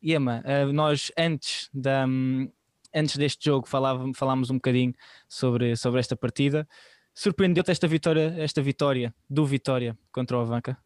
E 0.00 0.12
Ema, 0.12 0.44
eh, 0.44 0.66
nós 0.66 1.10
antes, 1.18 1.68
da, 1.74 2.06
antes 2.94 3.16
deste 3.16 3.46
jogo 3.46 3.66
falávamos, 3.66 4.16
falámos 4.16 4.50
um 4.50 4.54
bocadinho 4.54 4.94
sobre, 5.28 5.74
sobre 5.74 5.98
esta 5.98 6.14
partida. 6.14 6.68
Surpreendeu-te 7.12 7.72
esta 7.72 7.88
vitória, 7.88 8.32
esta 8.38 8.62
vitória 8.62 9.12
do 9.28 9.44
Vitória 9.44 9.98
contra 10.12 10.38
o 10.38 10.40
Avanca? 10.40 10.78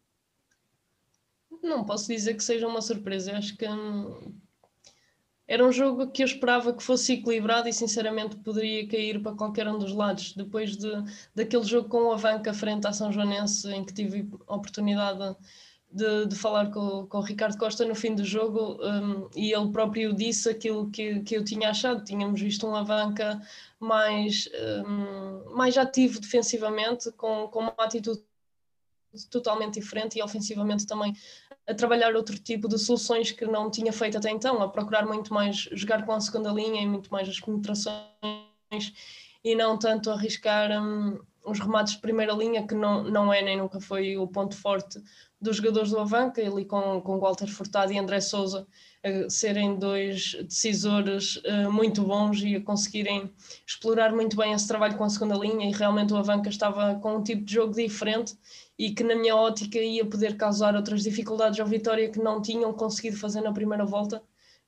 Não 1.61 1.85
posso 1.85 2.07
dizer 2.07 2.33
que 2.33 2.43
seja 2.43 2.67
uma 2.67 2.81
surpresa. 2.81 3.37
Acho 3.37 3.55
que 3.55 3.67
hum, 3.67 4.35
era 5.47 5.65
um 5.65 5.71
jogo 5.71 6.07
que 6.07 6.23
eu 6.23 6.25
esperava 6.25 6.73
que 6.73 6.83
fosse 6.83 7.13
equilibrado 7.13 7.69
e 7.69 7.73
sinceramente 7.73 8.35
poderia 8.35 8.87
cair 8.87 9.21
para 9.21 9.33
qualquer 9.33 9.67
um 9.67 9.77
dos 9.77 9.93
lados. 9.93 10.33
Depois 10.33 10.75
de, 10.75 10.91
daquele 11.33 11.63
jogo 11.63 11.87
com 11.87 12.07
o 12.07 12.11
Avanca 12.11 12.53
frente 12.53 12.85
à 12.85 12.91
São 12.91 13.11
Joanense, 13.11 13.67
em 13.69 13.85
que 13.85 13.93
tive 13.93 14.29
a 14.45 14.55
oportunidade 14.55 15.37
de, 15.89 16.25
de 16.25 16.35
falar 16.35 16.69
com, 16.69 17.07
com 17.07 17.17
o 17.19 17.21
Ricardo 17.21 17.57
Costa 17.57 17.85
no 17.85 17.95
fim 17.95 18.13
do 18.13 18.25
jogo, 18.25 18.77
um, 18.85 19.29
e 19.35 19.53
ele 19.53 19.71
próprio 19.71 20.13
disse 20.13 20.49
aquilo 20.49 20.91
que, 20.91 21.21
que 21.21 21.37
eu 21.37 21.45
tinha 21.45 21.69
achado. 21.69 22.03
Tínhamos 22.03 22.41
visto 22.41 22.67
um 22.67 22.75
Avanca 22.75 23.41
mais, 23.79 24.49
um, 24.85 25.55
mais 25.55 25.77
ativo 25.77 26.19
defensivamente, 26.19 27.09
com, 27.13 27.47
com 27.47 27.59
uma 27.59 27.73
atitude 27.77 28.21
totalmente 29.31 29.79
diferente 29.79 30.19
e 30.19 30.21
ofensivamente 30.21 30.85
também 30.85 31.15
a 31.67 31.73
trabalhar 31.73 32.15
outro 32.15 32.37
tipo 32.39 32.67
de 32.67 32.79
soluções 32.79 33.31
que 33.31 33.45
não 33.45 33.69
tinha 33.69 33.91
feito 33.91 34.17
até 34.17 34.29
então, 34.29 34.61
a 34.61 34.69
procurar 34.69 35.05
muito 35.05 35.33
mais 35.33 35.55
jogar 35.73 36.05
com 36.05 36.13
a 36.13 36.21
segunda 36.21 36.51
linha 36.51 36.81
e 36.81 36.87
muito 36.87 37.11
mais 37.11 37.27
as 37.27 37.39
penetrações 37.39 38.93
e 39.43 39.55
não 39.55 39.77
tanto 39.77 40.09
arriscar 40.09 40.71
um, 40.81 41.19
os 41.47 41.59
remates 41.59 41.93
de 41.93 42.01
primeira 42.01 42.33
linha, 42.33 42.67
que 42.67 42.75
não, 42.75 43.03
não 43.03 43.33
é 43.33 43.41
nem 43.41 43.57
nunca 43.57 43.79
foi 43.79 44.17
o 44.17 44.27
ponto 44.27 44.55
forte 44.55 44.99
dos 45.39 45.57
jogadores 45.57 45.91
do 45.91 45.99
Avanca, 45.99 46.41
ali 46.41 46.65
com, 46.65 46.99
com 47.01 47.19
Walter 47.19 47.47
Furtado 47.47 47.93
e 47.93 47.97
André 47.97 48.19
Souza, 48.19 48.67
a 49.03 49.29
serem 49.29 49.77
dois 49.77 50.35
decisores 50.43 51.37
uh, 51.37 51.71
muito 51.71 52.01
bons 52.03 52.41
e 52.41 52.55
a 52.55 52.61
conseguirem 52.61 53.31
explorar 53.65 54.11
muito 54.11 54.35
bem 54.35 54.53
esse 54.53 54.67
trabalho 54.67 54.97
com 54.97 55.03
a 55.03 55.09
segunda 55.09 55.35
linha. 55.35 55.69
E 55.69 55.71
realmente 55.71 56.11
o 56.13 56.17
Avanca 56.17 56.49
estava 56.49 56.95
com 56.95 57.17
um 57.17 57.23
tipo 57.23 57.43
de 57.45 57.53
jogo 57.53 57.73
diferente 57.73 58.35
e 58.77 58.91
que 58.91 59.03
na 59.03 59.15
minha 59.15 59.35
ótica 59.35 59.77
ia 59.77 60.05
poder 60.05 60.35
causar 60.37 60.75
outras 60.75 61.03
dificuldades 61.03 61.59
ao 61.59 61.67
Vitória 61.67 62.09
que 62.09 62.19
não 62.19 62.41
tinham 62.41 62.73
conseguido 62.73 63.17
fazer 63.17 63.41
na 63.41 63.53
primeira 63.53 63.85
volta, 63.85 64.21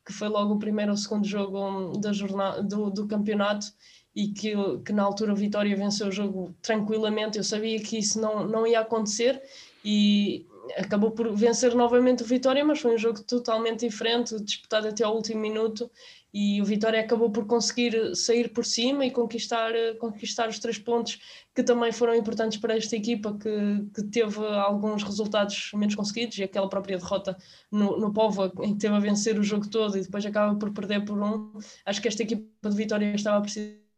que 0.05 0.13
foi 0.13 0.27
logo 0.27 0.53
o 0.53 0.59
primeiro 0.59 0.91
ou 0.91 0.97
segundo 0.97 1.27
jogo 1.27 1.59
hum, 1.59 1.93
da 1.99 2.13
jornada, 2.13 2.63
do, 2.63 2.89
do 2.89 3.07
campeonato 3.07 3.67
e 4.15 4.27
que, 4.29 4.53
que 4.85 4.91
na 4.91 5.03
altura 5.03 5.33
o 5.33 5.35
Vitória 5.35 5.75
venceu 5.75 6.07
o 6.07 6.11
jogo 6.11 6.55
tranquilamente. 6.61 7.37
Eu 7.37 7.43
sabia 7.43 7.79
que 7.79 7.97
isso 7.97 8.19
não, 8.19 8.47
não 8.47 8.65
ia 8.65 8.79
acontecer 8.79 9.41
e 9.83 10.45
acabou 10.77 11.11
por 11.11 11.33
vencer 11.35 11.73
novamente 11.73 12.23
o 12.23 12.25
Vitória, 12.25 12.63
mas 12.63 12.79
foi 12.79 12.95
um 12.95 12.97
jogo 12.97 13.23
totalmente 13.23 13.87
diferente, 13.87 14.39
disputado 14.43 14.87
até 14.87 15.03
ao 15.03 15.15
último 15.15 15.41
minuto 15.41 15.89
e 16.33 16.61
o 16.61 16.65
Vitória 16.65 16.99
acabou 16.99 17.31
por 17.31 17.45
conseguir 17.47 18.15
sair 18.15 18.49
por 18.49 18.63
cima 18.63 19.05
e 19.05 19.11
conquistar, 19.11 19.71
conquistar 19.99 20.47
os 20.47 20.59
três 20.59 20.77
pontos 20.77 21.19
que 21.55 21.63
também 21.63 21.91
foram 21.91 22.13
importantes 22.13 22.59
para 22.59 22.77
esta 22.77 22.95
equipa 22.95 23.35
que, 23.35 23.85
que 23.95 24.03
teve 24.03 24.37
alguns 24.45 25.01
resultados 25.01 25.71
menos 25.73 25.95
conseguidos 25.95 26.37
e 26.37 26.43
aquela 26.43 26.69
própria 26.69 26.97
derrota 26.97 27.35
no, 27.71 27.99
no 27.99 28.13
Povo 28.13 28.51
em 28.61 28.73
que 28.73 28.79
teve 28.79 28.95
a 28.95 28.99
vencer 28.99 29.39
o 29.39 29.43
jogo 29.43 29.67
todo 29.67 29.97
e 29.97 30.01
depois 30.01 30.25
acaba 30.25 30.55
por 30.55 30.71
perder 30.71 31.03
por 31.03 31.19
um 31.19 31.51
acho 31.85 32.01
que 32.01 32.07
esta 32.07 32.21
equipa 32.21 32.69
de 32.69 32.75
Vitória 32.75 33.15
estava 33.15 33.37
a 33.37 33.41
precisar 33.41 33.88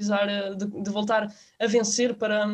precisar 0.00 0.28
eh, 0.28 0.54
de, 0.54 0.66
de, 0.66 0.90
voltar 0.90 1.30
a 1.58 1.66
vencer 1.66 2.14
para, 2.14 2.46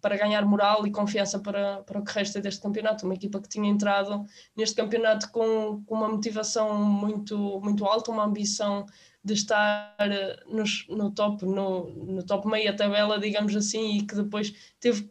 para 0.00 0.16
ganhar 0.16 0.46
moral 0.46 0.86
e 0.86 0.92
confiança 0.92 1.40
para, 1.40 1.82
para 1.82 1.98
o 1.98 2.04
que 2.04 2.12
resta 2.12 2.40
deste 2.40 2.62
campeonato. 2.62 3.04
Uma 3.04 3.14
equipa 3.14 3.40
que 3.40 3.48
tinha 3.48 3.68
entrado 3.68 4.24
neste 4.56 4.76
campeonato 4.76 5.30
com, 5.32 5.82
com 5.84 5.94
uma 5.96 6.08
motivação 6.08 6.72
muito, 6.84 7.60
muito 7.60 7.84
alta, 7.84 8.12
uma 8.12 8.24
ambição 8.24 8.86
de 9.24 9.34
estar 9.34 9.96
eh, 9.98 10.36
nos, 10.46 10.86
no 10.88 11.10
top, 11.10 11.44
no, 11.44 11.90
no 11.90 12.22
top 12.22 12.46
meia 12.46 12.74
tabela, 12.74 13.18
digamos 13.18 13.54
assim, 13.56 13.98
e 13.98 14.06
que 14.06 14.14
depois 14.14 14.52
teve 14.78 15.10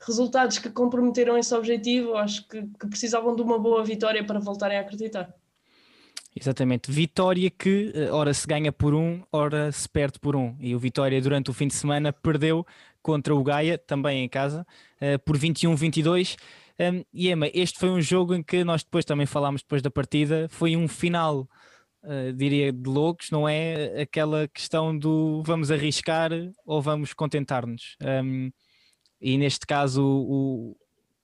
resultados 0.00 0.58
que 0.58 0.70
comprometeram 0.70 1.36
esse 1.36 1.54
objetivo. 1.54 2.14
Acho 2.14 2.46
que, 2.48 2.62
que 2.62 2.86
precisavam 2.86 3.34
de 3.34 3.42
uma 3.42 3.58
boa 3.58 3.84
vitória 3.84 4.24
para 4.24 4.38
voltarem 4.38 4.78
a 4.78 4.82
acreditar. 4.82 5.34
Exatamente. 6.38 6.92
Vitória 6.92 7.50
que, 7.50 7.92
eh, 7.94 8.10
ora 8.10 8.34
se 8.34 8.46
ganha 8.46 8.70
por 8.70 8.94
um, 8.94 9.22
ora 9.32 9.72
se 9.72 9.88
perde 9.88 10.18
por 10.18 10.36
um. 10.36 10.54
E 10.60 10.74
o 10.74 10.78
Vitória, 10.78 11.20
durante 11.20 11.50
o 11.50 11.54
fim 11.54 11.66
de 11.66 11.74
semana, 11.74 12.12
perdeu 12.12 12.66
contra 13.02 13.34
o 13.34 13.42
Gaia, 13.42 13.78
também 13.78 14.22
em 14.24 14.28
casa, 14.28 14.66
uh, 15.00 15.18
por 15.24 15.38
21-22. 15.38 16.36
Um, 16.78 17.04
e 17.12 17.30
Emma, 17.30 17.48
este 17.54 17.78
foi 17.78 17.88
um 17.88 18.00
jogo 18.02 18.34
em 18.34 18.42
que 18.42 18.64
nós 18.64 18.82
depois 18.82 19.04
também 19.04 19.24
falámos 19.24 19.62
depois 19.62 19.80
da 19.80 19.90
partida, 19.90 20.46
foi 20.50 20.76
um 20.76 20.86
final, 20.86 21.48
uh, 22.02 22.32
diria, 22.34 22.72
de 22.72 22.88
loucos, 22.90 23.30
não 23.30 23.48
é? 23.48 24.02
Aquela 24.02 24.46
questão 24.48 24.96
do 24.96 25.42
vamos 25.42 25.70
arriscar 25.70 26.30
ou 26.66 26.82
vamos 26.82 27.14
contentar-nos. 27.14 27.96
Um, 28.02 28.50
e 29.20 29.38
neste 29.38 29.66
caso, 29.66 30.04
o, 30.04 30.76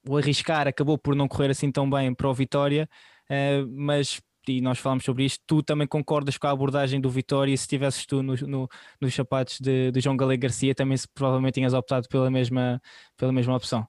o, 0.09 0.17
arriscar 0.17 0.67
acabou 0.67 0.97
por 0.97 1.15
não 1.15 1.29
correr 1.29 1.51
assim 1.51 1.71
tão 1.71 1.91
bem 1.91 2.15
para 2.15 2.29
o 2.31 2.35
Vitória, 2.35 2.89
uh, 3.29 3.69
mas 3.77 4.23
e 4.49 4.61
nós 4.61 4.79
falamos 4.79 5.05
sobre 5.05 5.25
isto, 5.25 5.43
tu 5.47 5.63
também 5.63 5.87
concordas 5.87 6.37
com 6.37 6.47
a 6.47 6.51
abordagem 6.51 7.01
do 7.01 7.11
Vitória 7.11 7.53
e 7.53 7.57
se 7.57 7.65
estivesses 7.65 8.05
tu 8.07 8.23
no, 8.23 8.35
no, 8.35 8.69
nos 9.01 9.15
sapatos 9.15 9.61
de, 9.61 9.91
de 9.91 10.01
João 10.01 10.17
Galego 10.17 10.43
Garcia 10.43 10.75
também 10.75 10.97
se, 10.97 11.07
provavelmente 11.09 11.55
tinhas 11.55 11.75
optado 11.75 12.09
pela 12.09 12.31
mesma, 12.31 12.81
pela 13.17 13.33
mesma 13.33 13.55
opção. 13.57 13.87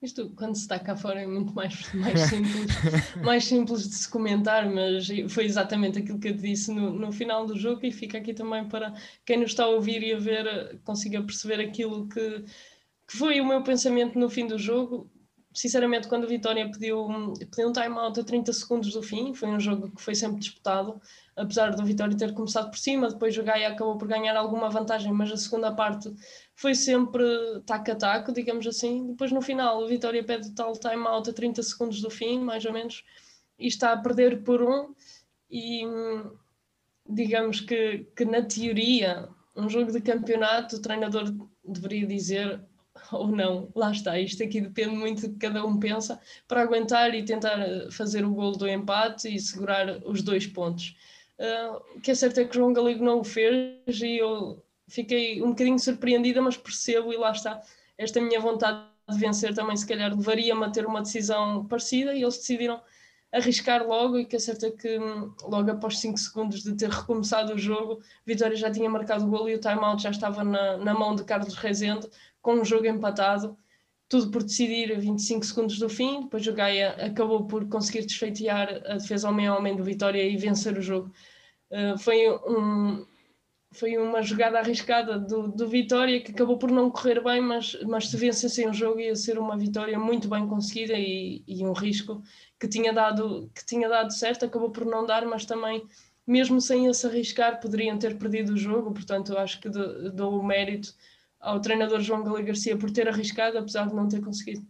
Isto, 0.00 0.30
quando 0.36 0.54
se 0.54 0.62
está 0.62 0.78
cá 0.78 0.94
fora, 0.94 1.22
é 1.22 1.26
muito 1.26 1.52
mais, 1.52 1.92
mais, 1.92 2.20
simples, 2.20 2.66
mais 3.24 3.44
simples 3.44 3.88
de 3.88 3.94
se 3.96 4.08
comentar, 4.08 4.68
mas 4.70 5.08
foi 5.28 5.44
exatamente 5.44 5.98
aquilo 5.98 6.20
que 6.20 6.28
eu 6.28 6.34
disse 6.34 6.72
no, 6.72 6.92
no 6.92 7.10
final 7.10 7.44
do 7.44 7.58
jogo 7.58 7.84
e 7.84 7.90
fica 7.90 8.18
aqui 8.18 8.32
também 8.32 8.68
para 8.68 8.94
quem 9.24 9.38
nos 9.38 9.50
está 9.50 9.64
a 9.64 9.68
ouvir 9.68 10.02
e 10.04 10.12
a 10.12 10.18
ver 10.18 10.80
consiga 10.84 11.20
perceber 11.20 11.60
aquilo 11.60 12.08
que, 12.08 12.44
que 13.08 13.16
foi 13.16 13.40
o 13.40 13.46
meu 13.46 13.60
pensamento 13.64 14.16
no 14.16 14.30
fim 14.30 14.46
do 14.46 14.56
jogo 14.56 15.10
sinceramente, 15.58 16.06
quando 16.06 16.24
o 16.24 16.28
Vitória 16.28 16.70
pediu, 16.70 17.08
pediu 17.50 17.68
um 17.68 17.72
time-out 17.72 18.20
a 18.20 18.22
30 18.24 18.52
segundos 18.52 18.92
do 18.92 19.02
fim, 19.02 19.34
foi 19.34 19.48
um 19.48 19.58
jogo 19.58 19.90
que 19.90 20.00
foi 20.00 20.14
sempre 20.14 20.38
disputado, 20.38 21.00
apesar 21.34 21.74
do 21.74 21.84
Vitória 21.84 22.16
ter 22.16 22.32
começado 22.32 22.70
por 22.70 22.78
cima, 22.78 23.08
depois 23.08 23.36
o 23.36 23.42
Gaia 23.42 23.68
acabou 23.68 23.98
por 23.98 24.06
ganhar 24.06 24.36
alguma 24.36 24.70
vantagem, 24.70 25.12
mas 25.12 25.32
a 25.32 25.36
segunda 25.36 25.72
parte 25.72 26.14
foi 26.54 26.76
sempre 26.76 27.24
taco 27.66 27.90
a 27.90 27.96
taco, 27.96 28.32
digamos 28.32 28.68
assim. 28.68 29.08
Depois 29.08 29.32
no 29.32 29.42
final, 29.42 29.82
o 29.82 29.88
Vitória 29.88 30.22
pede 30.22 30.52
tal 30.52 30.74
time-out 30.74 31.28
a 31.28 31.32
30 31.32 31.60
segundos 31.64 32.00
do 32.00 32.10
fim, 32.10 32.38
mais 32.38 32.64
ou 32.64 32.72
menos, 32.72 33.02
e 33.58 33.66
está 33.66 33.92
a 33.92 33.96
perder 33.96 34.44
por 34.44 34.62
um, 34.62 34.94
e 35.50 35.82
digamos 37.04 37.60
que, 37.60 38.06
que 38.16 38.24
na 38.24 38.42
teoria, 38.42 39.28
um 39.56 39.68
jogo 39.68 39.90
de 39.90 40.00
campeonato, 40.00 40.76
o 40.76 40.82
treinador 40.82 41.34
deveria 41.64 42.06
dizer 42.06 42.60
ou 43.12 43.28
não. 43.28 43.68
Lá 43.74 43.90
está, 43.90 44.18
isto 44.18 44.42
aqui 44.42 44.60
depende 44.60 44.94
muito 44.96 45.22
do 45.22 45.34
que 45.34 45.38
cada 45.38 45.64
um 45.64 45.78
pensa 45.78 46.20
para 46.46 46.62
aguentar 46.62 47.14
e 47.14 47.24
tentar 47.24 47.58
eh, 47.58 47.90
fazer 47.90 48.24
o 48.24 48.32
gol 48.32 48.52
do 48.52 48.68
empate 48.68 49.34
e 49.34 49.38
segurar 49.40 50.00
os 50.04 50.22
dois 50.22 50.46
pontos. 50.46 50.96
Uh, 51.38 51.96
o 51.96 52.00
que 52.00 52.10
é 52.10 52.14
certo 52.14 52.40
é 52.40 52.44
que 52.44 52.54
João 52.56 52.72
Galego 52.72 53.04
não 53.04 53.20
o 53.20 53.24
fez 53.24 54.00
e 54.02 54.18
eu 54.18 54.62
fiquei 54.88 55.40
um 55.42 55.50
bocadinho 55.50 55.78
surpreendida, 55.78 56.42
mas 56.42 56.56
percebo 56.56 57.12
e 57.12 57.16
lá 57.16 57.30
está. 57.30 57.62
Esta 57.96 58.20
minha 58.20 58.40
vontade 58.40 58.84
de 59.08 59.18
vencer 59.18 59.54
também, 59.54 59.76
se 59.76 59.86
calhar, 59.86 60.10
levaria-me 60.10 60.64
a 60.64 60.70
ter 60.70 60.84
uma 60.84 61.00
decisão 61.00 61.64
parecida 61.66 62.12
e 62.14 62.22
eles 62.22 62.36
decidiram 62.36 62.80
arriscar 63.32 63.86
logo 63.86 64.18
e 64.18 64.24
que 64.24 64.36
é 64.36 64.38
certo 64.38 64.66
é 64.66 64.70
que 64.70 64.98
hum, 64.98 65.32
logo 65.42 65.70
após 65.70 65.98
5 65.98 66.18
segundos 66.18 66.62
de 66.62 66.74
ter 66.74 66.88
recomeçado 66.88 67.54
o 67.54 67.58
jogo, 67.58 68.00
Vitória 68.24 68.56
já 68.56 68.70
tinha 68.70 68.88
marcado 68.88 69.26
o 69.26 69.28
gol 69.28 69.48
e 69.48 69.54
o 69.54 69.60
timeout 69.60 70.02
já 70.02 70.10
estava 70.10 70.42
na, 70.42 70.78
na 70.78 70.94
mão 70.94 71.14
de 71.14 71.24
Carlos 71.24 71.54
Rezende, 71.54 72.08
com 72.40 72.54
o 72.54 72.64
jogo 72.64 72.86
empatado, 72.86 73.56
tudo 74.08 74.30
por 74.30 74.42
decidir 74.42 74.92
a 74.92 74.98
25 74.98 75.44
segundos 75.44 75.78
do 75.78 75.88
fim. 75.88 76.22
Depois 76.22 76.46
o 76.46 76.52
Gaia 76.52 76.90
acabou 77.04 77.46
por 77.46 77.68
conseguir 77.68 78.06
desfeitear 78.06 78.82
a 78.86 78.94
defesa 78.94 79.28
homem 79.28 79.46
a 79.46 79.56
homem 79.56 79.76
do 79.76 79.84
Vitória 79.84 80.22
e 80.22 80.36
vencer 80.36 80.76
o 80.78 80.82
jogo. 80.82 81.12
Uh, 81.70 81.98
foi, 81.98 82.30
um, 82.30 83.04
foi 83.72 83.98
uma 83.98 84.22
jogada 84.22 84.58
arriscada 84.58 85.18
do, 85.18 85.48
do 85.48 85.68
Vitória 85.68 86.22
que 86.22 86.30
acabou 86.30 86.56
por 86.56 86.70
não 86.70 86.90
correr 86.90 87.22
bem, 87.22 87.42
mas, 87.42 87.76
mas 87.86 88.08
se 88.08 88.16
vencessem 88.16 88.68
o 88.68 88.72
jogo 88.72 88.98
ia 88.98 89.14
ser 89.14 89.38
uma 89.38 89.56
vitória 89.58 89.98
muito 89.98 90.28
bem 90.28 90.48
conseguida 90.48 90.94
e, 90.96 91.42
e 91.46 91.66
um 91.66 91.72
risco 91.72 92.22
que 92.58 92.66
tinha, 92.66 92.92
dado, 92.92 93.50
que 93.54 93.64
tinha 93.66 93.88
dado 93.88 94.12
certo, 94.12 94.46
acabou 94.46 94.70
por 94.70 94.86
não 94.86 95.04
dar, 95.04 95.26
mas 95.26 95.44
também 95.44 95.86
mesmo 96.26 96.60
sem 96.60 96.86
esse 96.86 97.06
arriscar, 97.06 97.58
poderiam 97.58 97.98
ter 97.98 98.18
perdido 98.18 98.52
o 98.52 98.56
jogo, 98.56 98.92
portanto, 98.92 99.36
acho 99.38 99.58
que 99.60 99.70
dou 99.70 100.38
o 100.38 100.44
mérito 100.44 100.94
ao 101.40 101.60
treinador 101.60 102.00
João 102.00 102.24
Galego 102.24 102.46
Garcia 102.46 102.76
por 102.76 102.90
ter 102.90 103.08
arriscado, 103.08 103.58
apesar 103.58 103.88
de 103.88 103.94
não 103.94 104.08
ter 104.08 104.20
conseguido. 104.20 104.66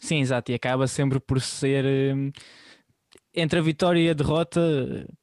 Sim, 0.00 0.20
exato, 0.20 0.52
e 0.52 0.54
acaba 0.54 0.86
sempre 0.86 1.18
por 1.18 1.40
ser 1.40 1.84
hum, 2.14 2.30
entre 3.34 3.58
a 3.58 3.62
vitória 3.62 4.00
e 4.00 4.08
a 4.08 4.14
derrota, 4.14 4.60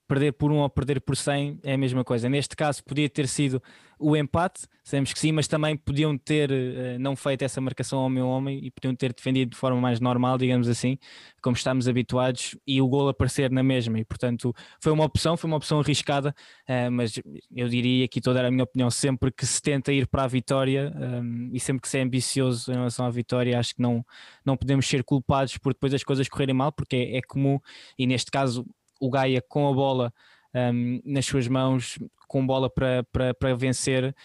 perder 0.07 0.33
por 0.33 0.51
um 0.51 0.57
ou 0.57 0.69
perder 0.69 1.01
por 1.01 1.17
100 1.17 1.59
é 1.63 1.73
a 1.73 1.77
mesma 1.77 2.03
coisa. 2.03 2.29
Neste 2.29 2.55
caso, 2.55 2.83
podia 2.83 3.09
ter 3.09 3.27
sido 3.27 3.61
o 4.03 4.17
empate, 4.17 4.67
sabemos 4.83 5.13
que 5.13 5.19
sim, 5.19 5.31
mas 5.31 5.47
também 5.47 5.77
podiam 5.77 6.17
ter 6.17 6.51
uh, 6.51 6.99
não 6.99 7.15
feito 7.15 7.41
essa 7.43 7.61
marcação 7.61 7.99
ao 7.99 8.09
meu 8.09 8.27
homem 8.27 8.59
e 8.61 8.69
podiam 8.69 8.93
ter 8.93 9.13
defendido 9.13 9.51
de 9.51 9.57
forma 9.57 9.79
mais 9.79 10.01
normal, 10.01 10.37
digamos 10.37 10.67
assim, 10.67 10.97
como 11.41 11.55
estamos 11.55 11.87
habituados, 11.87 12.57
e 12.67 12.81
o 12.81 12.87
gol 12.87 13.07
aparecer 13.07 13.49
na 13.49 13.63
mesma. 13.63 13.97
E 13.97 14.03
portanto, 14.03 14.53
foi 14.81 14.91
uma 14.91 15.05
opção, 15.05 15.37
foi 15.37 15.49
uma 15.49 15.55
opção 15.55 15.79
arriscada, 15.79 16.35
uh, 16.67 16.91
mas 16.91 17.17
eu 17.55 17.69
diria 17.69 18.07
que 18.09 18.19
toda 18.19 18.45
a 18.45 18.51
minha 18.51 18.65
opinião, 18.65 18.91
sempre 18.91 19.31
que 19.31 19.45
se 19.45 19.61
tenta 19.61 19.93
ir 19.93 20.05
para 20.07 20.23
a 20.23 20.27
vitória 20.27 20.93
um, 20.95 21.49
e 21.53 21.59
sempre 21.59 21.81
que 21.81 21.87
se 21.87 21.97
é 21.97 22.01
ambicioso 22.01 22.69
em 22.71 22.75
relação 22.75 23.05
à 23.05 23.09
vitória, 23.09 23.57
acho 23.57 23.73
que 23.75 23.81
não, 23.81 24.05
não 24.45 24.57
podemos 24.57 24.85
ser 24.85 25.03
culpados 25.03 25.57
por 25.57 25.73
depois 25.73 25.93
as 25.93 26.03
coisas 26.03 26.27
correrem 26.27 26.53
mal, 26.53 26.73
porque 26.73 26.97
é, 26.97 27.17
é 27.17 27.21
comum, 27.21 27.57
e 27.97 28.05
neste 28.05 28.29
caso 28.29 28.65
o 28.99 29.09
Gaia 29.09 29.41
com 29.41 29.69
a 29.69 29.73
bola 29.73 30.13
um, 30.53 31.01
nas 31.05 31.25
suas 31.25 31.47
mãos, 31.47 31.97
com 32.33 32.43
bola 32.43 32.67
para, 32.67 33.03
para, 33.11 33.31
para 33.31 33.55
vencer, 33.55 34.15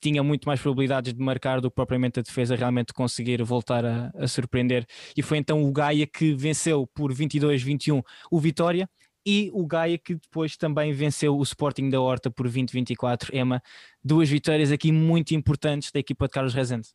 tinha 0.00 0.22
muito 0.22 0.46
mais 0.46 0.58
probabilidades 0.58 1.12
de 1.12 1.20
marcar 1.20 1.60
do 1.60 1.70
que 1.70 1.74
propriamente 1.74 2.18
a 2.18 2.22
defesa 2.22 2.56
realmente 2.56 2.94
conseguir 2.94 3.42
voltar 3.42 3.84
a, 3.84 4.10
a 4.16 4.26
surpreender. 4.26 4.86
E 5.14 5.22
foi 5.22 5.36
então 5.36 5.62
o 5.62 5.70
Gaia 5.70 6.06
que 6.06 6.32
venceu 6.32 6.86
por 6.94 7.12
22-21 7.12 8.02
o 8.30 8.40
Vitória 8.40 8.88
e 9.26 9.50
o 9.52 9.66
Gaia 9.66 9.98
que 9.98 10.14
depois 10.14 10.56
também 10.56 10.94
venceu 10.94 11.36
o 11.36 11.42
Sporting 11.42 11.90
da 11.90 12.00
Horta 12.00 12.30
por 12.30 12.48
20-24. 12.48 13.34
Emma, 13.34 13.62
duas 14.02 14.30
vitórias 14.30 14.72
aqui 14.72 14.90
muito 14.90 15.34
importantes 15.34 15.92
da 15.92 16.00
equipa 16.00 16.26
de 16.26 16.32
Carlos 16.32 16.54
Rezende. 16.54 16.88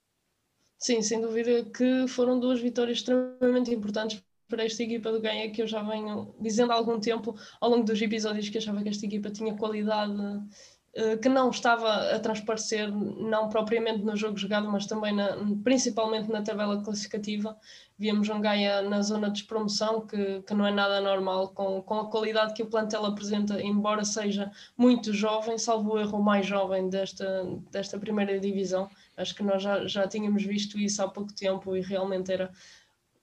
Sim, 0.80 1.04
sem 1.04 1.22
dúvida 1.22 1.66
que 1.66 2.08
foram 2.08 2.40
duas 2.40 2.60
vitórias 2.60 2.98
extremamente 2.98 3.72
importantes 3.72 4.24
para 4.48 4.66
esta 4.66 4.84
equipa 4.84 5.12
do 5.12 5.22
Ganha 5.22 5.50
que 5.52 5.62
eu 5.62 5.68
já 5.68 5.82
venho 5.82 6.34
dizendo 6.40 6.72
há 6.72 6.76
algum 6.76 7.00
tempo 7.00 7.36
ao 7.60 7.70
longo 7.70 7.84
dos 7.84 8.02
episódios 8.02 8.50
que 8.50 8.58
achava 8.58 8.82
que 8.82 8.90
esta 8.90 9.06
equipa 9.06 9.30
tinha 9.30 9.56
qualidade 9.56 10.14
uh, 10.14 11.18
que 11.22 11.30
não 11.30 11.50
estava 11.50 12.16
a 12.16 12.20
transparecer 12.20 12.92
não 12.92 13.50
propriamente 13.50 14.04
no 14.04 14.16
jogo 14.16 14.38
jogado 14.38 14.70
mas 14.70 14.86
também 14.86 15.14
na, 15.14 15.38
principalmente 15.64 16.30
na 16.30 16.42
tabela 16.42 16.82
classificativa. 16.84 17.58
Víamos 17.98 18.28
um 18.28 18.42
Gaia 18.42 18.82
na 18.82 19.02
zona 19.02 19.28
de 19.28 19.34
despromoção 19.34 20.02
que, 20.06 20.42
que 20.42 20.54
não 20.54 20.66
é 20.66 20.72
nada 20.72 21.00
normal 21.00 21.50
com, 21.50 21.82
com 21.82 22.00
a 22.00 22.10
qualidade 22.10 22.54
que 22.54 22.64
o 22.64 22.68
plantel 22.68 23.06
apresenta 23.06 23.62
embora 23.62 24.04
seja 24.04 24.52
muito 24.78 25.14
jovem 25.14 25.58
salvo 25.58 25.94
o 25.94 26.00
erro 26.00 26.22
mais 26.22 26.46
jovem 26.46 26.90
desta, 26.90 27.46
desta 27.72 27.98
primeira 27.98 28.40
divisão. 28.40 28.90
Acho 29.16 29.36
que 29.36 29.44
nós 29.44 29.62
já, 29.62 29.86
já 29.86 30.08
tínhamos 30.08 30.44
visto 30.44 30.78
isso 30.80 31.02
há 31.04 31.08
pouco 31.08 31.34
tempo 31.34 31.76
e 31.76 31.82
realmente 31.82 32.32
era 32.32 32.52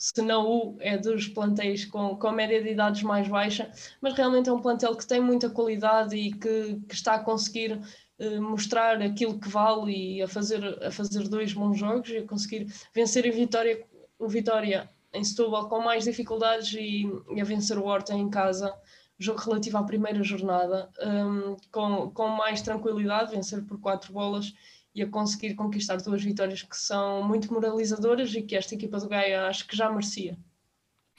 se 0.00 0.22
não 0.22 0.48
o, 0.48 0.76
é 0.80 0.96
dos 0.96 1.28
plantéis 1.28 1.84
com, 1.84 2.16
com 2.16 2.30
média 2.32 2.62
de 2.62 2.70
idades 2.70 3.02
mais 3.02 3.28
baixa, 3.28 3.70
mas 4.00 4.14
realmente 4.14 4.48
é 4.48 4.52
um 4.52 4.58
plantel 4.58 4.96
que 4.96 5.06
tem 5.06 5.20
muita 5.20 5.50
qualidade 5.50 6.16
e 6.16 6.32
que, 6.32 6.80
que 6.88 6.94
está 6.94 7.16
a 7.16 7.18
conseguir 7.18 7.78
uh, 8.18 8.42
mostrar 8.42 9.02
aquilo 9.02 9.38
que 9.38 9.46
vale 9.46 10.16
e 10.16 10.22
a 10.22 10.26
fazer, 10.26 10.64
a 10.82 10.90
fazer 10.90 11.28
dois 11.28 11.52
bons 11.52 11.78
jogos 11.78 12.08
e 12.08 12.16
a 12.16 12.26
conseguir 12.26 12.66
vencer 12.94 13.28
a 13.28 13.30
Vitória, 13.30 13.86
o 14.18 14.26
Vitória 14.26 14.88
em 15.12 15.22
Setúbal 15.22 15.68
com 15.68 15.80
mais 15.80 16.04
dificuldades 16.04 16.72
e, 16.72 17.06
e 17.34 17.38
a 17.38 17.44
vencer 17.44 17.76
o 17.76 17.84
Horta 17.84 18.14
em 18.14 18.30
casa 18.30 18.74
jogo 19.18 19.38
relativo 19.38 19.76
à 19.76 19.82
primeira 19.82 20.22
jornada, 20.22 20.88
um, 20.98 21.54
com, 21.70 22.10
com 22.10 22.28
mais 22.28 22.62
tranquilidade, 22.62 23.32
vencer 23.32 23.62
por 23.66 23.78
quatro 23.78 24.14
bolas 24.14 24.54
e 24.94 25.02
a 25.02 25.08
conseguir 25.08 25.54
conquistar 25.54 25.96
duas 25.96 26.22
vitórias 26.22 26.62
que 26.62 26.76
são 26.76 27.22
muito 27.22 27.52
moralizadoras 27.52 28.34
e 28.34 28.42
que 28.42 28.56
esta 28.56 28.74
equipa 28.74 28.98
do 28.98 29.08
Gaia 29.08 29.46
acho 29.46 29.66
que 29.66 29.76
já 29.76 29.90
merecia. 29.90 30.36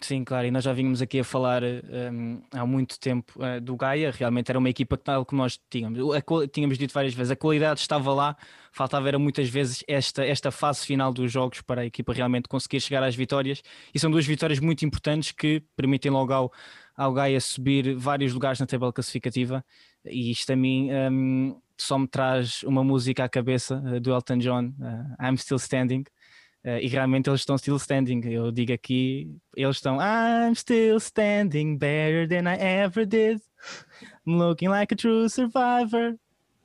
Sim, 0.02 0.24
claro, 0.24 0.48
e 0.48 0.52
nós 0.52 0.64
já 0.64 0.74
vínhamos 0.74 1.00
aqui 1.00 1.20
a 1.20 1.24
falar 1.24 1.62
um, 1.64 2.42
há 2.52 2.66
muito 2.66 3.00
tempo 3.00 3.34
uh, 3.38 3.62
do 3.62 3.76
Gaia, 3.76 4.10
realmente 4.10 4.50
era 4.50 4.58
uma 4.58 4.68
equipa 4.68 4.98
tal 4.98 5.24
que 5.24 5.36
nós 5.36 5.60
tínhamos, 5.70 6.00
a, 6.16 6.48
tínhamos 6.52 6.80
dito 6.80 6.92
várias 6.92 7.14
vezes, 7.14 7.30
a 7.30 7.36
qualidade 7.36 7.82
estava 7.82 8.12
lá, 8.12 8.36
faltava 8.72 9.08
era 9.08 9.20
muitas 9.20 9.48
vezes 9.48 9.84
esta, 9.88 10.26
esta 10.26 10.50
fase 10.50 10.88
final 10.88 11.14
dos 11.14 11.32
jogos 11.32 11.62
para 11.62 11.82
a 11.82 11.86
equipa 11.86 12.14
realmente 12.14 12.50
conseguir 12.50 12.80
chegar 12.80 13.04
às 13.04 13.16
vitórias, 13.16 13.62
e 13.94 14.00
são 14.00 14.10
duas 14.10 14.26
vitórias 14.26 14.60
muito 14.60 14.84
importantes 14.84 15.34
que 15.34 15.64
permitem 15.76 16.12
logo 16.12 16.34
ao, 16.34 16.52
ao 16.98 17.14
Gaia 17.14 17.40
subir 17.40 17.94
vários 17.94 18.34
lugares 18.34 18.60
na 18.60 18.66
tabela 18.66 18.92
classificativa, 18.92 19.64
e 20.04 20.32
isto 20.32 20.52
a 20.52 20.56
mim 20.56 20.90
um, 20.92 21.62
só 21.82 21.98
me 21.98 22.08
traz 22.08 22.64
uma 22.64 22.84
música 22.84 23.24
à 23.24 23.30
cabeça 23.30 23.78
uh, 23.78 24.00
do 24.00 24.12
Elton 24.12 24.38
John, 24.38 24.74
uh, 24.80 25.26
I'm 25.26 25.38
Still 25.38 25.58
Standing, 25.58 26.04
Uh, 26.64 26.78
e 26.80 26.88
realmente 26.88 27.28
eles 27.28 27.42
estão 27.42 27.58
still 27.58 27.78
standing. 27.78 28.22
Eu 28.24 28.52
digo 28.52 28.72
aqui, 28.72 29.36
eles 29.56 29.78
estão 29.78 29.98
I'm 29.98 30.54
still 30.54 30.98
standing 30.98 31.76
better 31.76 32.28
than 32.28 32.48
I 32.48 32.56
ever 32.84 33.04
did. 33.04 33.42
I'm 34.28 34.38
looking 34.38 34.70
like 34.70 34.94
a 34.94 34.98
true 34.98 35.28
survivor. 35.28 36.16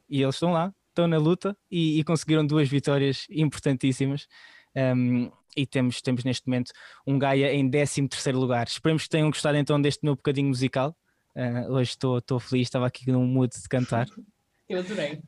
E 0.08 0.20
eles 0.22 0.34
estão 0.34 0.52
lá, 0.52 0.72
estão 0.90 1.08
na 1.08 1.16
luta 1.16 1.56
e, 1.70 1.98
e 1.98 2.04
conseguiram 2.04 2.46
duas 2.46 2.68
vitórias 2.68 3.26
importantíssimas. 3.30 4.28
Um, 4.76 5.30
e 5.56 5.66
temos, 5.66 6.02
temos 6.02 6.22
neste 6.24 6.46
momento 6.46 6.72
um 7.06 7.18
Gaia 7.18 7.54
em 7.54 7.68
13 7.70 8.06
lugar. 8.32 8.66
Esperemos 8.66 9.04
que 9.04 9.08
tenham 9.08 9.30
gostado 9.30 9.56
então 9.56 9.80
deste 9.80 10.04
meu 10.04 10.14
bocadinho 10.14 10.48
musical. 10.48 10.94
Uh, 11.34 11.72
hoje 11.72 11.92
estou 11.92 12.38
feliz, 12.38 12.66
estava 12.66 12.86
aqui 12.86 13.10
num 13.10 13.26
mood 13.26 13.50
de 13.50 13.66
cantar. 13.66 14.06
Eu 14.68 14.80
adorei. 14.80 15.20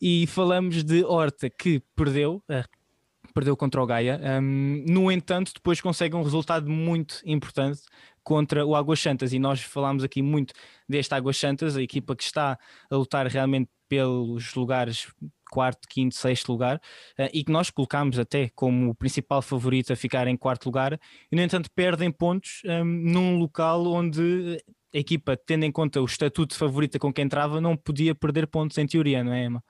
E 0.00 0.26
falamos 0.26 0.84
de 0.84 1.04
Horta 1.04 1.48
que 1.50 1.80
perdeu, 1.96 2.42
uh, 2.48 3.32
perdeu 3.32 3.56
contra 3.56 3.82
o 3.82 3.86
Gaia. 3.86 4.20
Um, 4.40 4.84
no 4.86 5.10
entanto, 5.10 5.52
depois 5.54 5.80
consegue 5.80 6.14
um 6.14 6.22
resultado 6.22 6.68
muito 6.68 7.20
importante 7.24 7.80
contra 8.22 8.64
o 8.64 8.76
Águas 8.76 9.00
Santas 9.00 9.32
e 9.32 9.38
nós 9.38 9.62
falámos 9.62 10.04
aqui 10.04 10.20
muito 10.20 10.52
deste 10.88 11.14
Águas 11.14 11.38
Santas, 11.38 11.76
a 11.76 11.82
equipa 11.82 12.14
que 12.14 12.22
está 12.22 12.58
a 12.90 12.96
lutar 12.96 13.26
realmente 13.26 13.70
pelos 13.88 14.54
lugares 14.54 15.08
quarto, 15.50 15.88
quinto, 15.88 16.14
sexto 16.14 16.52
lugar 16.52 16.76
uh, 17.18 17.28
e 17.32 17.42
que 17.42 17.50
nós 17.50 17.70
colocámos 17.70 18.18
até 18.18 18.50
como 18.54 18.90
o 18.90 18.94
principal 18.94 19.40
favorito 19.40 19.92
a 19.92 19.96
ficar 19.96 20.26
em 20.26 20.36
quarto 20.36 20.66
lugar 20.66 21.00
e 21.32 21.36
no 21.36 21.40
entanto 21.42 21.70
perdem 21.74 22.10
pontos 22.10 22.62
um, 22.66 22.84
num 22.84 23.38
local 23.38 23.86
onde 23.86 24.62
a 24.94 24.98
equipa, 24.98 25.36
tendo 25.36 25.64
em 25.64 25.72
conta 25.72 26.00
o 26.00 26.04
estatuto 26.04 26.54
de 26.54 26.58
favorita 26.58 26.98
com 26.98 27.12
quem 27.12 27.24
entrava, 27.24 27.60
não 27.60 27.76
podia 27.76 28.14
perder 28.14 28.46
pontos 28.46 28.78
em 28.78 28.86
teoria, 28.86 29.22
não 29.22 29.32
é 29.32 29.44
Emma? 29.44 29.64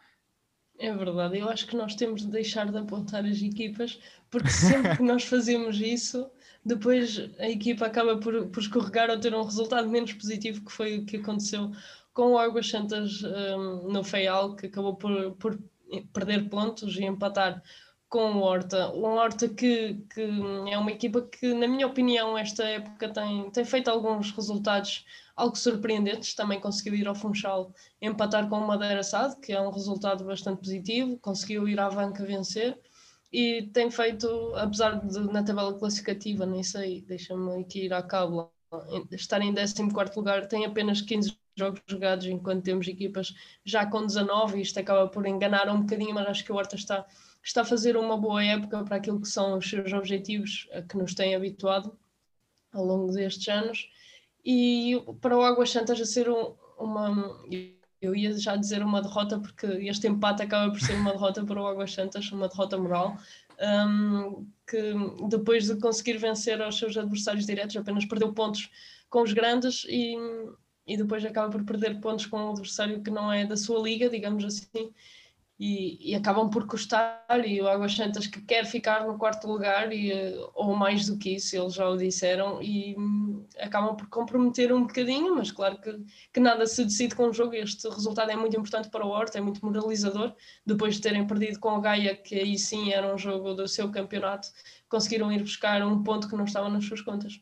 É 0.78 0.94
verdade, 0.94 1.38
eu 1.38 1.48
acho 1.48 1.66
que 1.66 1.76
nós 1.76 1.96
temos 1.96 2.22
de 2.22 2.28
deixar 2.28 2.70
de 2.70 2.78
apontar 2.78 3.25
as 3.25 3.42
equipas, 3.42 3.98
porque 4.30 4.48
sempre 4.48 4.96
que 4.96 5.02
nós 5.02 5.25
fazemos 5.25 5.80
isso, 5.80 6.30
depois 6.64 7.18
a 7.38 7.48
equipa 7.48 7.87
acaba 7.87 8.16
por, 8.18 8.46
por 8.46 8.60
escorregar 8.60 9.10
ou 9.10 9.18
ter 9.18 9.34
um 9.34 9.42
resultado 9.42 9.88
menos 9.88 10.12
positivo, 10.12 10.64
que 10.64 10.70
foi 10.70 10.98
o 10.98 11.04
que 11.04 11.16
aconteceu 11.16 11.72
com 12.12 12.32
o 12.32 12.38
Águas 12.38 12.68
Santas 12.68 13.22
um, 13.25 13.90
no 13.90 14.04
Feial, 14.04 14.54
que 14.54 14.66
acabou 14.66 14.94
por, 14.94 15.32
por 15.32 15.58
perder 16.12 16.48
pontos 16.48 16.96
e 16.96 17.04
empatar 17.04 17.60
com 18.08 18.32
o 18.32 18.42
Horta. 18.42 18.90
Um 18.92 19.16
Horta 19.16 19.48
que, 19.48 19.94
que 20.12 20.22
é 20.70 20.78
uma 20.78 20.90
equipa 20.90 21.22
que, 21.22 21.52
na 21.52 21.68
minha 21.68 21.86
opinião, 21.86 22.36
esta 22.36 22.64
época 22.64 23.08
tem, 23.12 23.50
tem 23.50 23.64
feito 23.64 23.88
alguns 23.88 24.30
resultados 24.30 25.04
algo 25.37 25.56
surpreendentes. 25.56 26.35
Também 26.35 26.61
conseguiu 26.61 26.94
ir 26.94 27.06
ao 27.06 27.14
Funchal 27.14 27.72
empatar 28.00 28.48
com 28.48 28.59
o 28.59 28.66
Madeira 28.66 29.02
SAD, 29.02 29.40
que 29.40 29.52
é 29.52 29.61
um 29.61 29.70
resultado 29.70 30.24
bastante 30.24 30.61
positivo. 30.61 31.18
Conseguiu 31.18 31.68
ir 31.68 31.78
à 31.78 31.88
Vanca 31.88 32.24
vencer 32.24 32.78
e 33.33 33.68
tem 33.72 33.90
feito, 33.90 34.26
apesar 34.56 35.00
de 35.00 35.20
na 35.33 35.42
tabela 35.42 35.78
classificativa, 35.78 36.46
nem 36.46 36.62
sei, 36.62 37.02
deixa-me 37.02 37.61
aqui 37.61 37.85
ir 37.85 37.92
à 37.92 38.02
cabo, 38.02 38.50
estar 39.12 39.40
em 39.42 39.54
14 39.54 40.16
lugar, 40.16 40.46
tem 40.46 40.64
apenas 40.64 41.02
15 41.02 41.37
jogos 41.56 41.83
jogados, 41.87 42.26
enquanto 42.26 42.64
temos 42.64 42.88
equipas 42.88 43.35
já 43.64 43.85
com 43.85 44.06
19, 44.06 44.59
e 44.59 44.62
isto 44.62 44.78
acaba 44.78 45.09
por 45.09 45.26
enganar 45.26 45.68
um 45.68 45.80
bocadinho, 45.80 46.14
mas 46.14 46.26
acho 46.26 46.44
que 46.44 46.52
o 46.52 46.56
Horta 46.56 46.76
está 46.76 47.04
está 47.42 47.62
a 47.62 47.64
fazer 47.64 47.96
uma 47.96 48.16
boa 48.16 48.44
época 48.44 48.85
para 48.85 48.96
aquilo 48.96 49.20
que 49.20 49.29
são 49.29 49.59
os 49.59 49.68
seus 49.68 49.92
objetivos 49.92 50.68
a 50.72 50.83
que 50.83 50.96
nos 50.96 51.14
tem 51.14 51.35
habituado 51.35 51.96
ao 52.72 52.85
longo 52.85 53.12
destes 53.12 53.48
anos. 53.48 53.90
E 54.44 55.03
para 55.20 55.37
o 55.37 55.42
Águas 55.42 55.70
Santas 55.70 56.01
a 56.01 56.07
ser 56.07 56.29
um, 56.29 56.55
uma 56.79 57.38
eu 58.01 58.14
ia 58.14 58.37
já 58.38 58.55
dizer 58.55 58.83
uma 58.83 59.03
derrota 59.03 59.40
porque 59.40 59.66
este 59.66 60.07
empate 60.07 60.42
acaba 60.42 60.70
por 60.70 60.81
ser 60.81 60.94
uma 60.94 61.11
derrota 61.12 61.44
para 61.44 61.61
o 61.61 61.66
Águas 61.66 61.92
Santas, 61.92 62.31
uma 62.31 62.48
derrota 62.48 62.79
moral 62.79 63.16
um, 63.61 64.46
que 64.66 64.94
depois 65.29 65.66
de 65.66 65.77
conseguir 65.81 66.16
vencer 66.18 66.62
aos 66.62 66.79
seus 66.79 66.96
adversários 66.96 67.46
diretos 67.46 67.77
apenas 67.77 68.05
perdeu 68.05 68.33
pontos 68.33 68.70
com 69.11 69.22
os 69.22 69.33
grandes 69.33 69.85
e, 69.88 70.16
e 70.87 70.96
depois 70.96 71.24
acaba 71.24 71.51
por 71.51 71.64
perder 71.64 72.01
pontos 72.01 72.27
com 72.27 72.38
um 72.38 72.51
adversário 72.51 73.03
que 73.03 73.11
não 73.11 73.33
é 73.33 73.44
da 73.44 73.57
sua 73.57 73.81
liga, 73.81 74.09
digamos 74.09 74.44
assim 74.44 74.92
e, 75.59 76.12
e, 76.12 76.14
acabam 76.14 76.49
por 76.49 76.66
custar 76.68 77.27
e 77.44 77.61
o 77.61 77.66
Águas 77.66 77.92
Santas 77.92 78.29
que 78.29 78.40
quer 78.42 78.64
ficar 78.64 79.05
no 79.05 79.18
quarto 79.18 79.49
lugar 79.49 79.92
e, 79.92 80.12
ou 80.55 80.77
mais 80.77 81.07
do 81.07 81.18
que 81.18 81.35
isso, 81.35 81.57
eles 81.57 81.75
já 81.75 81.88
o 81.88 81.97
disseram 81.97 82.62
e 82.62 82.94
hum, 82.97 83.44
acabam 83.59 83.97
por 83.97 84.09
comprometer 84.09 84.73
um 84.73 84.83
bocadinho, 84.83 85.35
mas 85.35 85.51
claro 85.51 85.77
que, 85.81 86.01
que 86.33 86.38
nada 86.38 86.64
se 86.64 86.85
decide 86.85 87.16
com 87.16 87.25
o 87.25 87.33
jogo. 87.33 87.55
Este 87.55 87.88
resultado 87.88 88.31
é 88.31 88.37
muito 88.37 88.57
importante 88.57 88.88
para 88.88 89.05
o 89.05 89.09
Horta, 89.09 89.38
é 89.38 89.40
muito 89.40 89.64
moralizador. 89.66 90.33
Depois 90.64 90.94
de 90.94 91.01
terem 91.01 91.27
perdido 91.27 91.59
com 91.59 91.77
o 91.77 91.81
Gaia, 91.81 92.14
que 92.14 92.37
aí 92.37 92.57
sim 92.57 92.92
era 92.92 93.12
um 93.12 93.18
jogo 93.18 93.53
do 93.55 93.66
seu 93.66 93.90
campeonato 93.90 94.49
conseguiram 94.88 95.33
ir 95.33 95.42
buscar 95.42 95.83
um 95.83 96.03
ponto 96.05 96.29
que 96.29 96.37
não 96.37 96.44
estava 96.44 96.68
nas 96.68 96.85
suas 96.85 97.01
contas. 97.01 97.40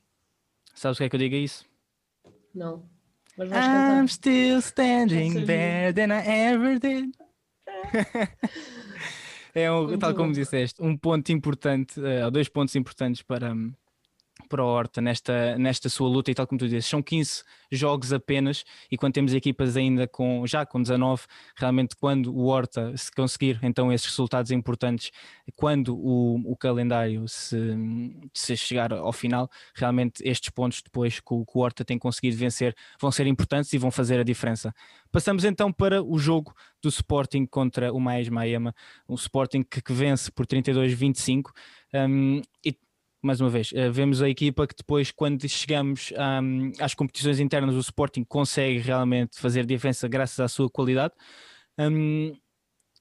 Sabes 0.75 0.97
o 0.97 0.99
que 0.99 1.05
é 1.05 1.09
que 1.09 1.17
eu 1.17 1.21
digo 1.21 1.35
a 1.35 1.39
isso? 1.39 1.67
Não. 2.55 2.89
Mas 3.37 3.51
I'm 3.51 4.09
still 4.09 4.59
standing 4.61 5.45
better 5.45 5.93
than 5.93 6.11
I 6.11 6.27
ever 6.27 6.79
did 6.79 7.15
é 9.55 9.71
um, 9.71 9.99
tal 9.99 10.15
como 10.15 10.33
disseste, 10.33 10.83
um 10.83 10.97
ponto 10.97 11.31
importante, 11.33 11.99
uh, 12.01 12.31
dois 12.31 12.49
pontos 12.49 12.75
importantes 12.77 13.23
para, 13.23 13.55
para 14.47 14.65
o 14.65 14.67
Horta 14.67 15.01
nesta, 15.01 15.59
nesta 15.59 15.89
sua 15.89 16.09
luta 16.09 16.31
e 16.31 16.35
tal 16.35 16.47
como 16.47 16.59
tu 16.59 16.69
dizes, 16.69 16.87
são 16.87 17.03
15 17.03 17.43
jogos 17.71 18.13
apenas 18.13 18.65
e 18.91 18.97
quando 18.97 19.15
temos 19.15 19.35
equipas 19.35 19.77
ainda 19.77 20.07
com 20.07 20.47
já 20.47 20.65
com 20.65 20.81
19, 20.81 21.25
realmente 21.57 21.97
quando 21.97 22.35
o 22.35 22.47
Horta 22.47 22.97
se 22.97 23.11
conseguir 23.13 23.59
então 23.63 23.93
esses 23.93 24.07
resultados 24.07 24.51
importantes, 24.51 25.11
quando 25.55 25.97
o, 25.97 26.53
o 26.53 26.57
calendário 26.57 27.27
se, 27.29 27.59
se 28.33 28.57
chegar 28.57 28.93
ao 28.93 29.13
final, 29.13 29.51
realmente 29.75 30.23
estes 30.25 30.51
pontos 30.51 30.83
depois 30.83 31.21
que 31.21 31.35
o, 31.35 31.45
que 31.45 31.53
o 31.59 31.61
Horta 31.61 31.85
tem 31.85 31.99
conseguido 31.99 32.37
vencer 32.37 32.75
vão 33.01 33.11
ser 33.11 33.27
importantes 33.27 33.73
e 33.73 33.79
vão 33.79 33.91
fazer 33.91 34.21
a 34.21 34.25
diferença. 34.25 34.75
Passamos 35.11 35.45
então 35.45 35.73
para 35.73 36.03
o 36.03 36.19
jogo 36.19 36.55
do 36.83 36.89
Sporting 36.89 37.47
contra 37.47 37.93
o 37.93 37.99
Mais 37.99 38.29
Miami, 38.29 38.73
um 39.09 39.15
Sporting 39.15 39.63
que, 39.63 39.81
que 39.81 39.93
vence 39.93 40.31
por 40.31 40.47
32-25 40.47 41.51
um, 41.95 42.43
e 42.65 42.77
mais 43.27 43.41
uma 43.41 43.51
vez, 43.51 43.73
uh, 43.73 43.93
vemos 43.93 44.23
a 44.23 44.29
equipa 44.29 44.67
que 44.67 44.75
depois, 44.77 45.11
quando 45.11 45.49
chegamos 45.49 46.13
um, 46.43 46.73
às 46.81 46.95
competições 46.95 47.41
internas, 47.41 47.75
o 47.75 47.81
Sporting 47.81 48.25
consegue 48.25 48.79
realmente 48.79 49.39
fazer 49.39 49.67
diferença 49.67 50.09
graças 50.09 50.41
à 50.41 50.49
sua 50.49 50.71
qualidade. 50.71 51.13
Um, 51.79 52.33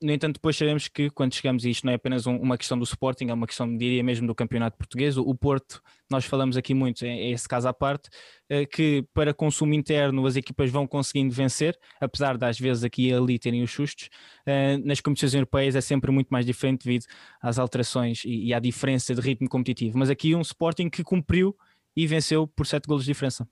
no 0.01 0.12
entanto, 0.12 0.36
depois 0.36 0.58
sabemos 0.58 0.88
que 0.88 1.10
quando 1.10 1.34
chegamos, 1.34 1.63
e 1.63 1.69
isto 1.69 1.86
não 1.86 1.91
é 1.91 1.95
apenas 1.95 2.27
um, 2.27 2.36
uma 2.38 2.58
questão 2.58 2.77
do 2.77 2.84
Sporting, 2.84 3.29
é 3.29 3.34
uma 3.34 3.47
questão, 3.47 3.77
diria 3.77 4.03
mesmo, 4.03 4.27
do 4.27 4.36
campeonato 4.36 4.77
português. 4.77 5.17
O, 5.17 5.21
o 5.21 5.36
Porto, 5.36 5.81
nós 6.10 6.25
falamos 6.25 6.58
aqui 6.58 6.73
muito, 6.73 7.05
é, 7.05 7.10
é 7.10 7.31
esse 7.31 7.47
caso 7.47 7.67
à 7.67 7.73
parte, 7.73 8.10
é, 8.49 8.65
que 8.65 9.05
para 9.13 9.34
consumo 9.34 9.73
interno 9.73 10.25
as 10.25 10.36
equipas 10.36 10.69
vão 10.69 10.86
conseguindo 10.86 11.34
vencer, 11.34 11.77
apesar 11.99 12.38
de 12.38 12.45
às 12.45 12.60
vezes 12.60 12.84
aqui 12.84 13.08
e 13.10 13.13
ali 13.13 13.39
terem 13.39 13.63
os 13.63 13.71
sustos. 13.71 14.10
É, 14.45 14.77
nas 14.77 14.99
competições 14.99 15.34
europeias 15.34 15.75
é 15.75 15.81
sempre 15.81 16.12
muito 16.12 16.27
mais 16.29 16.45
diferente 16.45 16.86
devido 16.86 17.05
às 17.41 17.58
alterações 17.58 18.23
e, 18.25 18.47
e 18.47 18.53
à 18.53 18.60
diferença 18.60 19.15
de 19.15 19.21
ritmo 19.21 19.47
competitivo. 19.47 19.97
Mas 19.97 20.10
aqui 20.10 20.36
um 20.36 20.41
Sporting 20.41 20.89
que 20.89 21.03
cumpriu 21.03 21.55
e 21.95 22.05
venceu 22.05 22.47
por 22.47 22.67
7 22.67 22.86
golos 22.88 23.05
de 23.05 23.12
diferença. 23.12 23.47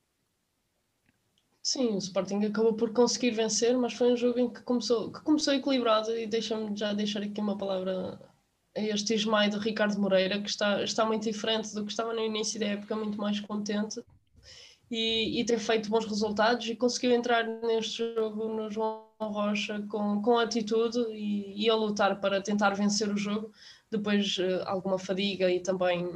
Sim, 1.64 1.96
o 1.96 1.98
Sporting 1.98 2.44
acabou 2.46 2.74
por 2.74 2.92
conseguir 2.92 3.32
vencer, 3.32 3.76
mas 3.78 3.94
foi 3.94 4.12
um 4.12 4.18
jogo 4.18 4.38
em 4.38 4.50
que 4.52 4.62
começou, 4.64 5.12
que 5.12 5.22
começou 5.22 5.54
equilibrado 5.54 6.16
e 6.16 6.28
deixa-me 6.28 6.76
já 6.76 6.94
deixar 6.94 7.24
aqui 7.24 7.40
uma 7.40 7.58
palavra 7.58 8.20
a 8.76 8.82
este 8.82 9.14
Ismael 9.14 9.50
de 9.50 9.58
Ricardo 9.60 10.00
Moreira, 10.00 10.42
que 10.42 10.50
está, 10.50 10.84
está 10.84 11.06
muito 11.06 11.24
diferente 11.24 11.74
do 11.74 11.86
que 11.86 11.92
estava 11.92 12.14
no 12.14 12.20
início 12.20 12.60
da 12.60 12.66
época, 12.68 12.96
muito 12.96 13.18
mais 13.18 13.40
contente 13.40 14.04
e, 14.92 15.40
e 15.42 15.46
tem 15.46 15.58
feito 15.58 15.90
bons 15.90 16.06
resultados 16.06 16.68
e 16.68 16.76
conseguiu 16.76 17.12
entrar 17.12 17.44
neste 17.46 18.14
jogo 18.14 18.48
no 18.50 18.70
João 18.70 19.08
Rocha 19.20 19.82
com, 19.90 20.22
com 20.22 20.38
atitude 20.38 21.00
e, 21.12 21.66
e 21.66 21.70
a 21.70 21.76
lutar 21.76 22.20
para 22.20 22.42
tentar 22.42 22.72
vencer 22.72 23.10
o 23.10 23.18
jogo, 23.18 23.52
depois 23.90 24.38
uh, 24.38 24.64
alguma 24.66 25.00
fadiga 25.00 25.50
e 25.50 25.60
também 25.62 26.08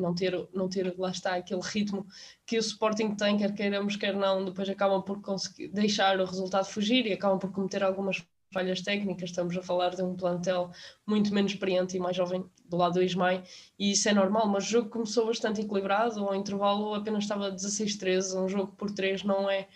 não 0.00 0.14
ter, 0.14 0.48
não 0.52 0.68
ter 0.68 0.94
lá 0.98 1.10
está 1.10 1.36
aquele 1.36 1.60
ritmo 1.62 2.06
que 2.46 2.56
o 2.56 2.60
Sporting 2.60 3.14
tem, 3.14 3.36
quer 3.36 3.54
queiramos, 3.54 3.96
quer 3.96 4.14
não, 4.14 4.44
depois 4.44 4.68
acabam 4.68 5.02
por 5.02 5.20
conseguir 5.20 5.68
deixar 5.68 6.18
o 6.20 6.24
resultado 6.24 6.66
fugir 6.66 7.06
e 7.06 7.12
acabam 7.12 7.38
por 7.38 7.52
cometer 7.52 7.82
algumas 7.82 8.24
falhas 8.52 8.82
técnicas. 8.82 9.30
Estamos 9.30 9.56
a 9.56 9.62
falar 9.62 9.90
de 9.90 10.02
um 10.02 10.14
plantel 10.14 10.70
muito 11.06 11.32
menos 11.32 11.52
experiente 11.52 11.96
e 11.96 12.00
mais 12.00 12.16
jovem 12.16 12.44
do 12.64 12.76
lado 12.76 12.94
do 12.94 13.02
Ismael, 13.02 13.42
e 13.78 13.92
isso 13.92 14.08
é 14.08 14.12
normal. 14.12 14.48
Mas 14.48 14.64
o 14.66 14.70
jogo 14.70 14.88
começou 14.90 15.26
bastante 15.26 15.60
equilibrado. 15.60 16.20
Ao 16.20 16.34
intervalo 16.34 16.94
apenas 16.94 17.24
estava 17.24 17.50
16-13. 17.50 18.44
Um 18.44 18.48
jogo 18.48 18.72
por 18.76 18.90
3 18.90 19.22
não 19.24 19.48
é, 19.48 19.68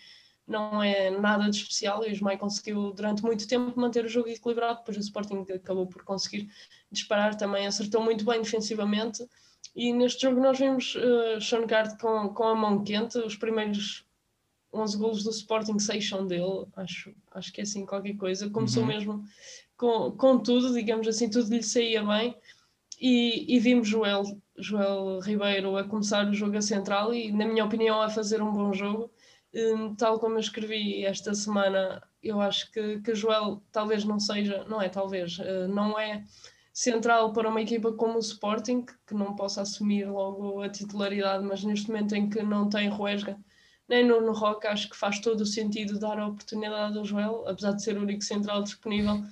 não 0.47 0.83
é 0.83 1.11
nada 1.11 1.49
de 1.51 1.57
especial. 1.57 2.05
E 2.05 2.09
o 2.09 2.13
Ismael 2.13 2.39
conseguiu 2.39 2.93
durante 2.93 3.23
muito 3.23 3.47
tempo 3.47 3.79
manter 3.79 4.05
o 4.05 4.09
jogo 4.09 4.29
equilibrado. 4.29 4.79
Depois 4.79 4.97
o 4.97 5.01
Sporting 5.01 5.45
acabou 5.53 5.87
por 5.87 6.05
conseguir 6.05 6.51
disparar 6.91 7.37
também, 7.37 7.67
acertou 7.67 8.03
muito 8.03 8.25
bem 8.25 8.43
defensivamente. 8.43 9.27
E 9.75 9.93
neste 9.93 10.23
jogo 10.23 10.41
nós 10.41 10.59
vimos 10.59 10.95
uh, 10.97 11.41
Sean 11.41 11.67
Gard 11.67 11.99
com, 11.99 12.29
com 12.29 12.45
a 12.45 12.55
mão 12.55 12.85
quente. 12.85 13.19
Os 13.19 13.37
primeiros 13.37 14.07
11 14.73 14.99
golos 14.99 15.25
do 15.25 15.31
Sporting 15.31 15.79
6 15.79 16.09
são 16.09 16.27
dele, 16.27 16.67
acho, 16.77 17.15
acho 17.31 17.53
que 17.53 17.61
é 17.61 17.65
assim 17.65 17.87
qualquer 17.87 18.17
coisa. 18.17 18.51
Começou 18.51 18.83
uhum. 18.83 18.89
mesmo 18.89 19.25
com, 19.77 20.13
com 20.13 20.39
tudo, 20.39 20.73
digamos 20.73 21.07
assim, 21.07 21.31
tudo 21.31 21.55
lhe 21.55 21.63
saía 21.63 22.03
bem. 22.03 22.37
E, 23.01 23.55
e, 23.55 23.59
vimos 23.59 23.89
Joel, 23.89 24.23
Joel 24.57 25.19
Ribeiro 25.21 25.77
a 25.77 25.85
começar 25.85 26.29
o 26.29 26.33
jogo 26.35 26.57
a 26.57 26.63
central 26.63 27.13
e, 27.13 27.33
na 27.33 27.45
minha 27.45 27.65
opinião, 27.65 28.01
a 28.01 28.09
fazer 28.09 28.41
um 28.41 28.53
bom 28.53 28.73
jogo. 28.73 29.11
Um, 29.53 29.95
tal 29.95 30.19
como 30.19 30.37
eu 30.37 30.41
escrevi 30.41 31.05
esta 31.05 31.35
semana, 31.35 32.03
eu 32.23 32.41
acho 32.41 32.71
que, 32.73 33.01
que 33.01 33.15
Joel 33.15 33.63
talvez 33.71 34.05
não 34.05 34.19
seja, 34.19 34.65
não 34.69 34.81
é 34.81 34.89
talvez, 34.89 35.39
uh, 35.39 35.69
não 35.69 35.99
é 35.99 36.25
central 36.75 37.33
para 37.33 37.49
uma 37.49 37.63
equipa 37.63 37.93
como 37.93 38.17
o 38.17 38.21
Sporting, 38.21 38.85
que 39.07 39.15
não 39.15 39.37
possa 39.37 39.63
assumir 39.63 40.11
logo 40.11 40.61
a 40.61 40.69
titularidade, 40.69 41.45
mas 41.45 41.63
neste 41.63 41.87
momento 41.87 42.17
em 42.17 42.29
que 42.29 42.43
não 42.43 42.69
tem 42.69 42.89
Ruesga, 42.89 43.39
nem 43.89 44.05
no, 44.05 44.21
no 44.21 44.33
Rock, 44.33 44.67
acho 44.67 44.91
que 44.91 44.97
faz 44.97 45.21
todo 45.21 45.43
o 45.43 45.47
sentido 45.47 46.01
dar 46.01 46.19
a 46.19 46.27
oportunidade 46.27 46.99
ao 46.99 47.05
Joel, 47.05 47.47
apesar 47.47 47.73
de 47.73 47.83
ser 47.83 47.97
o 47.97 48.03
único 48.03 48.25
central 48.25 48.63
disponível, 48.65 49.23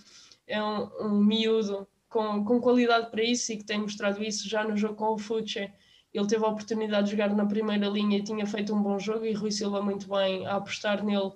é 0.47 0.63
um, 0.63 0.89
um 1.01 1.25
miúdo 1.25 1.89
com, 2.09 2.45
com 2.45 2.61
qualidade 2.61 3.11
para 3.11 3.25
isso 3.25 3.53
e 3.53 3.57
que 3.57 3.65
tem 3.65 3.81
mostrado 3.81 4.23
isso 4.23 4.49
já 4.49 4.63
no 4.63 4.77
jogo 4.77 4.95
com 4.95 5.15
o 5.15 5.19
Fuche. 5.19 5.73
Ele 6.15 6.27
teve 6.27 6.45
a 6.45 6.49
oportunidade 6.49 7.07
de 7.07 7.13
jogar 7.13 7.35
na 7.35 7.47
primeira 7.47 7.89
linha 7.89 8.19
e 8.19 8.23
tinha 8.23 8.47
feito 8.47 8.73
um 8.73 8.83
bom 8.83 8.99
jogo 8.99 9.25
e 9.25 9.33
Rui 9.33 9.51
Silva 9.51 9.83
muito 9.83 10.07
bem 10.09 10.47
a 10.47 10.57
apostar 10.57 11.03
nele 11.03 11.33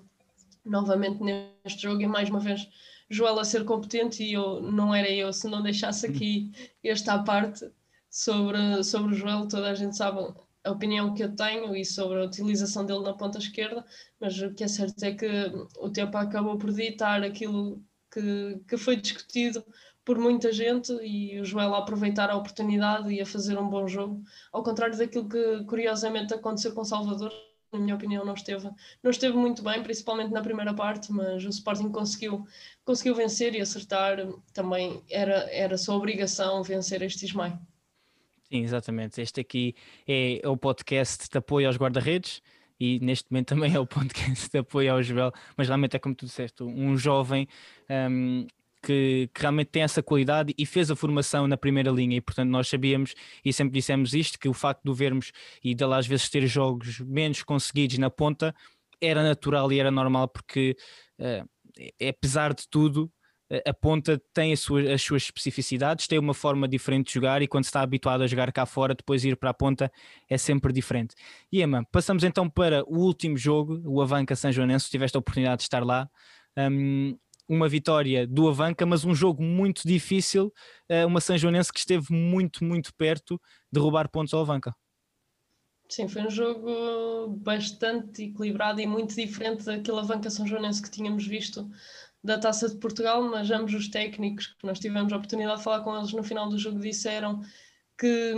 novamente 0.64 1.21
neste 1.23 1.83
jogo 1.83 2.03
e 2.03 2.07
mais 2.07 2.29
uma 2.29 2.38
vez 2.38 2.69
Joel 3.09 3.38
a 3.38 3.45
ser 3.45 3.64
competente 3.64 4.23
e 4.23 4.33
eu 4.33 4.61
não 4.61 4.95
era 4.95 5.09
eu 5.11 5.33
se 5.33 5.49
não 5.49 5.62
deixasse 5.62 6.07
aqui 6.07 6.51
esta 6.83 7.23
parte 7.23 7.71
sobre, 8.11 8.83
sobre 8.83 9.14
o 9.14 9.16
Joel, 9.16 9.49
toda 9.49 9.71
a 9.71 9.75
gente 9.75 9.97
sabe 9.97 10.21
a 10.64 10.71
opinião 10.71 11.14
que 11.14 11.23
eu 11.23 11.35
tenho 11.35 11.77
e 11.77 11.85
sobre 11.85 12.21
a 12.21 12.25
utilização 12.25 12.85
dele 12.85 13.01
na 13.01 13.14
ponta 13.14 13.38
esquerda, 13.38 13.85
mas 14.21 14.40
o 14.40 14.53
que 14.53 14.64
é 14.64 14.69
certo 14.69 15.03
é 15.05 15.14
que 15.14 15.29
o 15.79 15.90
tempo 15.90 16.16
acabou 16.16 16.59
por 16.59 16.73
ditar 16.73 17.23
aquilo 17.23 17.83
que, 18.11 18.61
que 18.69 18.77
foi 18.77 18.97
discutido 18.97 19.64
por 20.05 20.19
muita 20.19 20.53
gente 20.53 20.92
e 21.03 21.40
o 21.40 21.45
Joel 21.45 21.75
a 21.75 21.79
aproveitar 21.79 22.31
a 22.31 22.37
oportunidade 22.37 23.12
e 23.12 23.21
a 23.21 23.27
fazer 23.27 23.59
um 23.59 23.69
bom 23.69 23.87
jogo, 23.87 24.23
ao 24.53 24.62
contrário 24.62 24.97
daquilo 24.97 25.29
que 25.29 25.64
curiosamente 25.64 26.35
aconteceu 26.35 26.73
com 26.73 26.85
Salvador, 26.85 27.33
na 27.76 27.84
minha 27.84 27.94
opinião 27.94 28.24
não 28.24 28.34
esteve, 28.34 28.68
não 29.02 29.10
esteve 29.10 29.36
muito 29.36 29.62
bem, 29.62 29.82
principalmente 29.82 30.32
na 30.32 30.42
primeira 30.42 30.74
parte, 30.74 31.12
mas 31.12 31.44
o 31.44 31.48
Sporting 31.48 31.90
conseguiu, 31.90 32.46
conseguiu 32.84 33.14
vencer 33.14 33.54
e 33.54 33.60
acertar, 33.60 34.18
também 34.52 35.02
era, 35.10 35.48
era 35.50 35.76
sua 35.76 35.94
obrigação 35.94 36.62
vencer 36.62 37.02
este 37.02 37.26
Ismael. 37.26 37.58
Sim, 38.48 38.62
exatamente. 38.62 39.20
Este 39.20 39.40
aqui 39.40 39.74
é, 40.06 40.40
o 40.44 40.56
podcast 40.56 41.28
de 41.28 41.38
apoio 41.38 41.66
aos 41.66 41.76
guarda-redes 41.76 42.40
e 42.78 43.00
neste 43.00 43.30
momento 43.30 43.48
também 43.54 43.74
é 43.74 43.78
o 43.78 43.86
podcast 43.86 44.48
de 44.50 44.58
apoio 44.58 44.92
ao 44.92 45.02
Joel, 45.02 45.32
mas 45.56 45.68
realmente 45.68 45.96
é 45.96 45.98
como 45.98 46.14
tu 46.14 46.26
disseste, 46.26 46.62
um 46.62 46.96
jovem 46.96 47.48
um, 48.10 48.46
que, 48.87 49.29
que, 49.35 49.40
realmente 49.40 49.68
tem 49.68 49.83
essa 49.83 50.03
qualidade 50.03 50.55
e 50.57 50.64
fez 50.64 50.90
a 50.90 50.96
formação 50.96 51.49
na 51.49 51.57
primeira 51.57 51.90
linha 51.90 52.16
e 52.16 52.20
portanto 52.20 52.51
nós 52.51 52.68
sabíamos 52.68 53.14
e 53.44 53.53
sempre 53.53 53.75
dissemos 53.75 54.14
isto, 54.14 54.38
que 54.38 54.49
o 54.49 54.55
facto 54.55 54.85
de 54.85 54.90
o 54.90 54.94
vermos 54.94 55.33
e 55.62 55.75
dele 55.75 55.94
às 55.94 56.07
vezes 56.07 56.29
ter 56.29 56.46
jogos 56.46 57.01
menos 57.01 57.42
conseguidos 57.42 57.99
na 57.99 58.11
ponta 58.11 58.55
era 59.01 59.22
natural 59.22 59.72
e 59.72 59.81
era 59.81 59.90
normal 59.90 60.29
porque 60.29 60.77
uh, 61.18 61.49
apesar 62.09 62.55
de 62.55 62.68
tudo 62.68 63.11
a 63.64 63.72
ponta 63.72 64.20
tem 64.35 64.53
as 64.53 64.61
suas, 64.61 64.88
as 64.88 65.03
suas 65.03 65.22
especificidades, 65.22 66.09
tem 66.09 66.18
uma 66.18 66.35
forma 66.35 66.66
diferente 66.66 67.09
de 67.09 67.14
jogar 67.14 67.42
e 67.42 67.46
quando 67.46 67.64
está 67.64 67.81
habituado 67.81 68.22
a 68.22 68.27
jogar 68.27 68.51
cá 68.53 68.66
fora, 68.66 68.92
depois 68.94 69.25
ir 69.25 69.37
para 69.37 69.51
a 69.51 69.55
ponta 69.55 69.90
é 70.29 70.37
sempre 70.37 70.72
diferente. 70.72 71.14
E 71.53 71.62
Emma, 71.62 71.87
passamos 71.92 72.25
então 72.25 72.51
para 72.51 72.83
o 72.85 72.99
último 72.99 73.37
jogo, 73.37 73.81
o 73.85 74.03
Avanca 74.03 74.35
São 74.35 74.51
Joanense, 74.51 74.87
se 74.87 74.90
tiveste 74.90 75.16
a 75.16 75.20
oportunidade 75.20 75.59
de 75.59 75.62
estar 75.62 75.85
lá. 75.85 76.11
Um, 76.59 77.16
uma 77.48 77.68
vitória 77.68 78.26
do 78.26 78.48
Avanca, 78.48 78.85
mas 78.85 79.04
um 79.04 79.14
jogo 79.14 79.42
muito 79.42 79.82
difícil, 79.87 80.52
uh, 80.90 81.06
uma 81.06 81.20
São 81.20 81.38
Joanense 81.38 81.72
que 81.72 81.78
esteve 81.78 82.12
muito, 82.12 82.64
muito 82.64 82.94
perto 82.94 83.40
de 83.70 83.80
roubar 83.80 84.11
pontos 84.11 84.35
ao 84.35 84.40
Avanca. 84.40 84.74
Sim, 85.88 86.09
foi 86.09 86.22
um 86.22 86.30
jogo 86.30 87.28
bastante 87.38 88.24
equilibrado 88.24 88.80
e 88.80 88.87
muito 88.87 89.14
diferente 89.14 89.64
daquele 89.64 89.98
Avanca 89.98 90.28
São 90.30 90.46
Joanense 90.46 90.82
que 90.82 90.90
tínhamos 90.90 91.26
visto 91.26 91.70
da 92.22 92.38
Taça 92.38 92.68
de 92.68 92.76
Portugal, 92.76 93.22
mas 93.22 93.50
ambos 93.50 93.72
os 93.72 93.88
técnicos 93.88 94.48
que 94.48 94.66
nós 94.66 94.80
tivemos 94.80 95.12
a 95.12 95.16
oportunidade 95.16 95.59
de 95.59 95.64
falar 95.64 95.85
com 95.85 95.96
eles 95.96 96.12
no 96.12 96.24
final 96.24 96.48
do 96.48 96.59
jogo 96.59 96.80
disseram 96.80 97.40
que, 97.96 98.35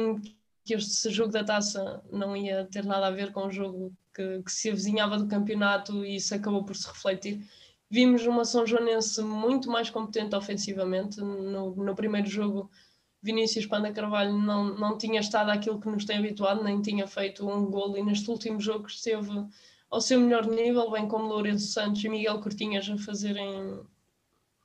que 0.63 0.75
este 0.75 1.11
jogo 1.11 1.33
da 1.33 1.43
Taça 1.43 2.03
não 2.13 2.37
ia 2.37 2.67
ter 2.67 2.85
nada 2.85 3.07
a 3.07 3.11
ver 3.11 3.33
com 3.33 3.47
o 3.47 3.51
jogo 3.51 3.95
que, 4.15 4.43
que 4.43 4.53
se 4.53 4.69
avizinhava 4.69 5.17
do 5.17 5.27
campeonato 5.27 6.05
e 6.05 6.17
isso 6.17 6.35
acabou 6.35 6.65
por 6.65 6.77
se 6.77 6.87
refletir. 6.87 7.41
Vimos 7.91 8.27
uma 8.27 8.45
São 8.45 8.67
Joanense 8.67 9.23
muito 9.23 9.71
mais 9.71 9.89
competente 9.89 10.35
ofensivamente. 10.35 11.21
No, 11.21 11.75
no 11.75 11.95
primeiro 11.95 12.29
jogo, 12.29 12.71
Vinícius 13.23 13.67
Panda 13.67 13.93
Carvalho 13.93 14.37
não, 14.39 14.77
não 14.77 14.99
tinha 14.99 15.21
estado 15.21 15.51
aquilo 15.51 15.81
que 15.81 15.89
nos 15.89 16.05
tem 16.05 16.19
habituado, 16.19 16.63
nem 16.63 16.81
tinha 16.81 17.07
feito 17.07 17.49
um 17.49 17.71
golo, 17.71 17.97
e 17.97 18.03
neste 18.03 18.31
último 18.31 18.61
jogo 18.61 18.87
esteve 18.87 19.31
ao 19.91 20.01
seu 20.01 20.21
melhor 20.21 20.47
nível, 20.47 20.91
bem 20.91 21.09
como 21.09 21.27
Lourenço 21.29 21.69
Santos 21.69 22.05
e 22.05 22.09
Miguel 22.09 22.41
Cortinhas 22.41 22.89
a 22.89 22.99
fazerem 22.99 23.81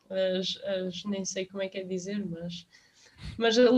as, 0.09 0.57
as 0.63 1.03
nem 1.05 1.25
sei 1.25 1.45
como 1.45 1.63
é 1.63 1.69
que 1.69 1.77
é 1.77 1.83
dizer, 1.83 2.23
mas, 2.25 2.67
mas 3.37 3.57
a 3.57 3.71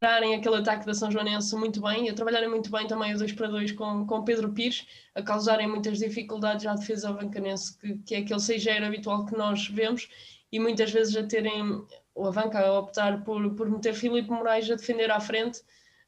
liderarem 0.00 0.34
aquele 0.34 0.56
ataque 0.56 0.86
da 0.86 0.94
São 0.94 1.10
Joanense 1.10 1.54
muito 1.56 1.80
bem 1.80 2.06
e 2.06 2.10
a 2.10 2.14
trabalharem 2.14 2.48
muito 2.48 2.70
bem 2.70 2.86
também 2.86 3.14
o 3.14 3.18
2 3.18 3.32
para 3.32 3.48
2 3.48 3.72
com, 3.72 4.06
com 4.06 4.24
Pedro 4.24 4.52
Pires, 4.52 4.86
a 5.14 5.22
causarem 5.22 5.66
muitas 5.66 5.98
dificuldades 5.98 6.66
à 6.66 6.74
defesa 6.74 7.12
bancanense, 7.12 7.76
que, 7.78 7.98
que 7.98 8.14
é 8.14 8.18
aquele 8.18 8.40
6 8.40 8.66
habitual 8.84 9.26
que 9.26 9.36
nós 9.36 9.66
vemos, 9.66 10.08
e 10.50 10.60
muitas 10.60 10.90
vezes 10.92 11.16
a 11.16 11.24
terem 11.24 11.82
o 12.14 12.26
Avanca 12.26 12.60
a 12.60 12.78
optar 12.78 13.22
por, 13.24 13.54
por 13.54 13.68
meter 13.68 13.94
Filipe 13.94 14.30
Moraes 14.30 14.70
a 14.70 14.76
defender 14.76 15.10
à 15.10 15.20
frente 15.20 15.60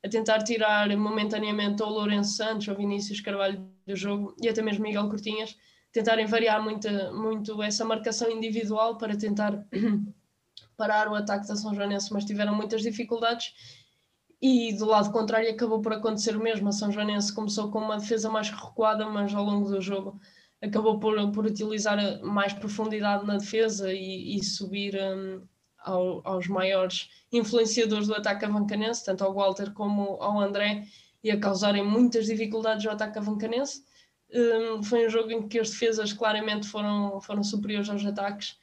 a 0.03 0.09
tentar 0.09 0.42
tirar 0.42 0.88
momentaneamente 0.96 1.83
ou 1.83 1.90
Lourenço 1.90 2.37
Santos 2.37 2.66
ou 2.68 2.74
Vinícius 2.74 3.20
Carvalho 3.20 3.68
do 3.87 3.94
jogo 3.94 4.35
e 4.40 4.48
até 4.48 4.62
mesmo 4.62 4.83
Miguel 4.83 5.09
Cortinhas, 5.09 5.57
tentarem 5.92 6.24
variar 6.24 6.62
muito, 6.62 6.88
muito 7.12 7.62
essa 7.62 7.85
marcação 7.85 8.31
individual 8.31 8.96
para 8.96 9.14
tentar 9.14 9.62
parar 10.76 11.09
o 11.09 11.14
ataque 11.14 11.46
da 11.46 11.55
São 11.55 11.74
Joanense, 11.74 12.11
mas 12.12 12.24
tiveram 12.24 12.55
muitas 12.55 12.81
dificuldades 12.81 13.53
e 14.40 14.72
do 14.72 14.87
lado 14.87 15.12
contrário 15.12 15.50
acabou 15.50 15.81
por 15.81 15.92
acontecer 15.92 16.37
o 16.37 16.42
mesmo. 16.42 16.68
A 16.68 16.72
São 16.72 16.90
Joanense 16.90 17.35
começou 17.35 17.70
com 17.70 17.79
uma 17.79 17.98
defesa 17.98 18.31
mais 18.31 18.50
recuada, 18.50 19.07
mas 19.07 19.35
ao 19.35 19.44
longo 19.44 19.68
do 19.68 19.81
jogo 19.81 20.18
acabou 20.62 20.98
por, 20.98 21.33
por 21.33 21.44
utilizar 21.46 22.22
mais 22.22 22.53
profundidade 22.53 23.26
na 23.26 23.37
defesa 23.37 23.92
e, 23.92 24.37
e 24.37 24.44
subir 24.44 24.94
um, 24.96 25.42
ao, 25.79 26.20
aos 26.26 26.46
maiores 26.48 27.09
influenciadores 27.33 28.07
do 28.07 28.14
ataque 28.14 28.44
avancanense, 28.44 29.05
tanto 29.05 29.24
ao 29.24 29.35
Walter 29.35 29.72
como 29.72 30.16
ao 30.20 30.40
André, 30.40 30.87
e 31.22 31.31
a 31.31 31.38
causarem 31.38 31.85
muitas 31.85 32.26
dificuldades 32.26 32.87
ao 32.87 32.92
ataque 32.92 33.18
avancanense. 33.18 33.85
Um, 34.33 34.83
foi 34.83 35.07
um 35.07 35.11
jogo 35.11 35.33
em 35.33 35.48
que 35.48 35.59
as 35.59 35.70
defesas 35.70 36.12
claramente 36.12 36.66
foram, 36.66 37.20
foram 37.20 37.42
superiores 37.42 37.90
aos 37.90 38.05
ataques 38.05 38.57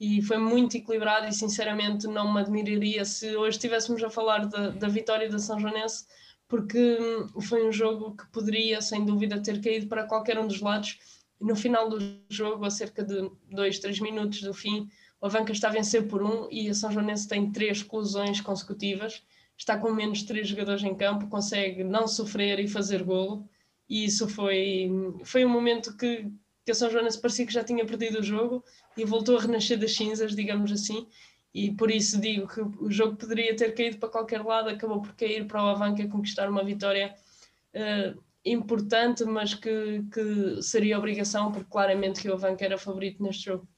e 0.00 0.22
foi 0.22 0.38
muito 0.38 0.76
equilibrado 0.76 1.28
e 1.28 1.32
sinceramente 1.32 2.06
não 2.06 2.32
me 2.32 2.40
admiraria 2.40 3.04
se 3.04 3.36
hoje 3.36 3.56
estivéssemos 3.58 4.02
a 4.02 4.10
falar 4.10 4.46
da, 4.46 4.70
da 4.70 4.88
vitória 4.88 5.28
da 5.28 5.38
São 5.38 5.60
Joanense 5.60 6.06
porque 6.48 6.98
hum, 6.98 7.40
foi 7.42 7.68
um 7.68 7.70
jogo 7.70 8.16
que 8.16 8.26
poderia 8.32 8.80
sem 8.80 9.04
dúvida 9.04 9.40
ter 9.40 9.60
caído 9.60 9.86
para 9.86 10.04
qualquer 10.04 10.38
um 10.38 10.48
dos 10.48 10.60
lados 10.60 10.98
e 11.40 11.44
no 11.44 11.56
final 11.56 11.88
do 11.88 11.98
jogo, 12.28 12.64
a 12.64 12.70
cerca 12.70 13.02
de 13.02 13.30
dois, 13.50 13.78
três 13.78 13.98
minutos 13.98 14.42
do 14.42 14.52
fim, 14.52 14.88
o 15.20 15.26
Avanca 15.26 15.52
está 15.52 15.68
a 15.68 15.72
vencer 15.72 16.06
por 16.06 16.22
um 16.22 16.48
e 16.50 16.68
a 16.68 16.74
São 16.74 16.92
Joanense 16.92 17.28
tem 17.28 17.50
três 17.50 17.78
exclusões 17.78 18.40
consecutivas, 18.40 19.22
está 19.56 19.78
com 19.78 19.92
menos 19.92 20.22
três 20.22 20.48
jogadores 20.48 20.82
em 20.82 20.94
campo, 20.94 21.28
consegue 21.28 21.82
não 21.82 22.06
sofrer 22.06 22.58
e 22.60 22.68
fazer 22.68 23.02
golo. 23.02 23.48
E 23.88 24.04
isso 24.04 24.28
foi, 24.28 24.88
foi 25.24 25.44
um 25.44 25.48
momento 25.48 25.96
que, 25.96 26.30
que 26.64 26.70
a 26.70 26.74
São 26.74 26.90
Joanense 26.90 27.20
parecia 27.20 27.46
que 27.46 27.52
já 27.52 27.64
tinha 27.64 27.84
perdido 27.84 28.20
o 28.20 28.22
jogo 28.22 28.64
e 28.96 29.04
voltou 29.04 29.36
a 29.36 29.40
renascer 29.40 29.78
das 29.78 29.94
cinzas, 29.94 30.34
digamos 30.34 30.70
assim. 30.72 31.06
e 31.52 31.72
por 31.72 31.90
isso 31.90 32.20
digo 32.20 32.46
que 32.46 32.60
o 32.60 32.90
jogo 32.90 33.16
poderia 33.16 33.56
ter 33.56 33.74
caído 33.74 33.98
para 33.98 34.08
qualquer 34.08 34.42
lado, 34.44 34.68
acabou 34.68 35.00
por 35.02 35.14
cair 35.14 35.46
para 35.46 35.64
o 35.64 35.68
Avanca 35.68 36.06
conquistar 36.06 36.48
uma 36.48 36.62
vitória 36.62 37.14
uh, 37.74 38.22
importante, 38.44 39.24
mas 39.24 39.54
que, 39.54 40.04
que 40.12 40.62
seria 40.62 40.98
obrigação, 40.98 41.52
porque 41.52 41.68
claramente 41.70 42.20
que 42.20 42.28
o 42.28 42.34
Avanca 42.34 42.64
era 42.64 42.78
favorito 42.78 43.22
neste 43.22 43.46
jogo. 43.46 43.68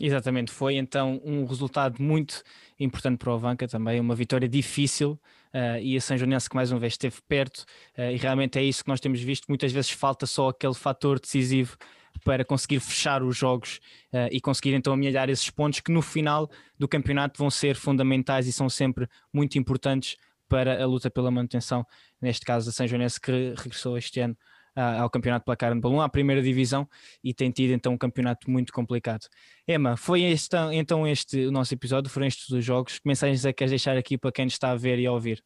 Exatamente, 0.00 0.52
foi 0.52 0.74
então 0.74 1.20
um 1.24 1.46
resultado 1.46 2.02
muito 2.02 2.42
importante 2.78 3.16
para 3.16 3.30
o 3.30 3.34
Avanca 3.34 3.66
também, 3.66 3.98
uma 3.98 4.14
vitória 4.14 4.46
difícil 4.46 5.18
uh, 5.54 5.80
e 5.80 5.96
a 5.96 6.00
São 6.02 6.18
Joanense 6.18 6.50
que 6.50 6.54
mais 6.54 6.70
uma 6.70 6.78
vez 6.78 6.92
esteve 6.92 7.16
perto 7.26 7.60
uh, 7.96 8.10
e 8.12 8.16
realmente 8.16 8.58
é 8.58 8.62
isso 8.62 8.84
que 8.84 8.90
nós 8.90 9.00
temos 9.00 9.22
visto, 9.22 9.46
muitas 9.48 9.72
vezes 9.72 9.90
falta 9.90 10.26
só 10.26 10.50
aquele 10.50 10.74
fator 10.74 11.18
decisivo 11.18 11.78
para 12.24 12.44
conseguir 12.44 12.80
fechar 12.80 13.22
os 13.22 13.36
jogos 13.36 13.80
uh, 14.12 14.28
e 14.30 14.40
conseguir 14.40 14.74
então 14.74 14.92
amelhar 14.92 15.28
esses 15.28 15.50
pontos 15.50 15.80
que 15.80 15.92
no 15.92 16.02
final 16.02 16.50
do 16.78 16.88
campeonato 16.88 17.38
vão 17.38 17.50
ser 17.50 17.76
fundamentais 17.76 18.46
e 18.46 18.52
são 18.52 18.68
sempre 18.68 19.08
muito 19.32 19.58
importantes 19.58 20.16
para 20.48 20.82
a 20.82 20.86
luta 20.86 21.10
pela 21.10 21.30
manutenção, 21.30 21.84
neste 22.20 22.44
caso 22.44 22.70
a 22.70 22.72
São 22.72 22.86
Joanense 22.86 23.20
que 23.20 23.52
regressou 23.56 23.98
este 23.98 24.20
ano 24.20 24.36
ao 24.76 25.08
Campeonato 25.08 25.44
Placar 25.44 25.74
de 25.74 25.80
Balão, 25.80 26.02
à 26.02 26.08
primeira 26.08 26.42
divisão, 26.42 26.86
e 27.24 27.32
tem 27.32 27.50
tido 27.50 27.72
então 27.72 27.94
um 27.94 27.98
campeonato 27.98 28.50
muito 28.50 28.72
complicado. 28.72 29.26
Emma, 29.66 29.96
foi 29.96 30.22
este, 30.22 30.56
então 30.72 31.06
este 31.06 31.46
o 31.46 31.50
nosso 31.50 31.72
episódio, 31.72 32.10
foram 32.10 32.26
estes 32.26 32.50
os 32.50 32.62
jogos. 32.62 32.98
Que 32.98 33.08
mensagens 33.08 33.44
é 33.44 33.52
que 33.52 33.58
queres 33.58 33.70
deixar 33.70 33.96
aqui 33.96 34.18
para 34.18 34.30
quem 34.30 34.46
está 34.46 34.70
a 34.70 34.76
ver 34.76 34.98
e 34.98 35.06
a 35.06 35.12
ouvir? 35.12 35.42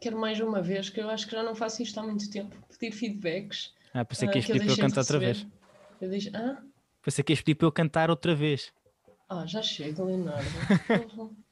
Quero 0.00 0.18
mais 0.18 0.40
uma 0.40 0.62
vez, 0.62 0.88
que 0.88 1.00
eu 1.00 1.10
acho 1.10 1.26
que 1.26 1.32
já 1.32 1.42
não 1.42 1.54
faço 1.54 1.82
isto 1.82 2.00
há 2.00 2.02
muito 2.02 2.30
tempo, 2.30 2.56
pedir 2.78 2.92
feedbacks. 2.92 3.74
Ah, 3.94 4.04
pensei 4.04 4.28
que 4.28 4.38
ias 4.38 4.46
pedir 4.46 4.58
para 4.58 4.72
eu 4.72 4.76
cantar 4.76 5.00
outra 5.00 5.18
vez. 5.20 5.46
Eu 6.00 6.10
deixo... 6.10 6.30
Ah? 6.34 6.60
Pensei 7.00 7.22
que 7.22 7.32
ias 7.32 7.40
pedir 7.40 7.54
para 7.54 7.66
eu 7.68 7.72
cantar 7.72 8.10
outra 8.10 8.34
vez. 8.34 8.72
Ah, 9.28 9.46
já 9.46 9.62
chega, 9.62 10.02
Leonardo. 10.02 10.44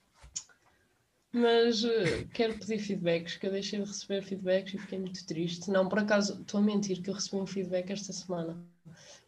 Mas 1.33 1.83
uh, 1.85 2.29
quero 2.35 2.59
pedir 2.59 2.79
feedbacks, 2.79 3.37
que 3.37 3.47
eu 3.47 3.53
deixei 3.53 3.81
de 3.81 3.87
receber 3.87 4.23
feedbacks 4.23 4.75
e 4.75 4.79
fiquei 4.79 4.99
muito 4.99 5.25
triste. 5.25 5.71
Não, 5.71 5.89
por 5.89 6.01
acaso, 6.01 6.43
estou 6.43 6.61
a 6.61 6.63
mentir 6.63 7.01
que 7.01 7.09
eu 7.09 7.15
recebi 7.15 7.37
um 7.37 7.47
feedback 7.47 7.91
esta 7.91 8.13
semana. 8.13 8.63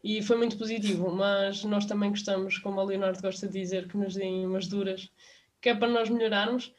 E 0.03 0.20
foi 0.20 0.37
muito 0.37 0.59
positivo, 0.59 1.11
mas 1.11 1.64
nós 1.64 1.87
também 1.87 2.11
gostamos, 2.11 2.59
como 2.59 2.81
o 2.81 2.85
Leonardo 2.85 3.22
gosta 3.22 3.46
de 3.46 3.59
dizer, 3.59 3.88
que 3.88 3.96
nos 3.96 4.14
deem 4.14 4.44
umas 4.44 4.66
duras, 4.66 5.09
que 5.62 5.70
é 5.70 5.74
para 5.74 5.88
nós 5.88 6.11
melhorarmos. 6.11 6.74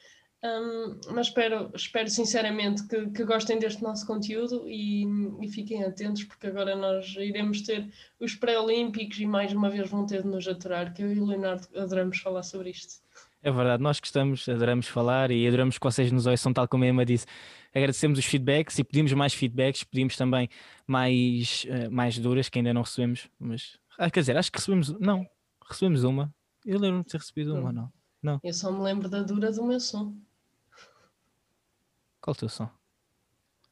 Um, 0.46 1.00
mas 1.12 1.28
espero, 1.28 1.70
espero 1.74 2.08
sinceramente 2.08 2.86
que, 2.86 3.10
que 3.10 3.24
gostem 3.24 3.58
deste 3.58 3.82
nosso 3.82 4.06
conteúdo 4.06 4.64
e, 4.68 5.04
e, 5.40 5.48
fiquem 5.48 5.82
atentos, 5.82 6.22
porque 6.24 6.46
agora 6.46 6.76
nós 6.76 7.16
iremos 7.18 7.62
ter 7.62 7.90
os 8.20 8.34
pré-olímpicos 8.34 9.18
e 9.18 9.26
mais 9.26 9.52
uma 9.52 9.68
vez 9.68 9.90
vão 9.90 10.06
ter 10.06 10.22
de 10.22 10.28
nos 10.28 10.46
aturar, 10.46 10.92
que 10.92 11.02
eu 11.02 11.12
e 11.12 11.18
o 11.18 11.24
Leonardo 11.24 11.66
adoramos 11.76 12.18
falar 12.18 12.44
sobre 12.44 12.70
isto. 12.70 13.00
É 13.42 13.50
verdade, 13.50 13.82
nós 13.82 13.98
gostamos, 13.98 14.48
adoramos 14.48 14.86
falar 14.86 15.30
e 15.30 15.46
adoramos 15.46 15.78
que 15.78 15.84
vocês 15.84 16.12
nos 16.12 16.26
ouçam, 16.26 16.52
tal 16.52 16.68
como 16.68 16.84
a 16.84 16.86
Emma 16.86 17.04
disse. 17.04 17.26
Agradecemos 17.74 18.18
os 18.18 18.24
feedbacks 18.24 18.78
e 18.78 18.84
pedimos 18.84 19.12
mais 19.14 19.34
feedbacks, 19.34 19.84
pedimos 19.84 20.16
também 20.16 20.48
mais, 20.86 21.64
uh, 21.64 21.90
mais 21.90 22.18
duras 22.18 22.48
que 22.48 22.58
ainda 22.58 22.72
não 22.72 22.82
recebemos, 22.82 23.28
mas 23.38 23.78
ah, 23.98 24.10
quer 24.10 24.20
dizer, 24.20 24.36
acho 24.36 24.52
que 24.52 24.58
recebemos, 24.58 24.90
não, 25.00 25.26
recebemos 25.68 26.04
uma. 26.04 26.32
Eu 26.64 26.78
lembro-me 26.78 27.04
de 27.04 27.10
ter 27.10 27.18
recebido 27.18 27.54
uma, 27.54 27.72
não. 27.72 27.92
não. 28.22 28.40
Eu 28.42 28.52
só 28.52 28.70
me 28.70 28.82
lembro 28.82 29.08
da 29.08 29.22
dura 29.22 29.50
do 29.50 29.64
meu 29.64 29.80
som. 29.80 30.14
Qual 32.26 32.34
o 32.34 32.36
teu 32.36 32.48
som? 32.48 32.68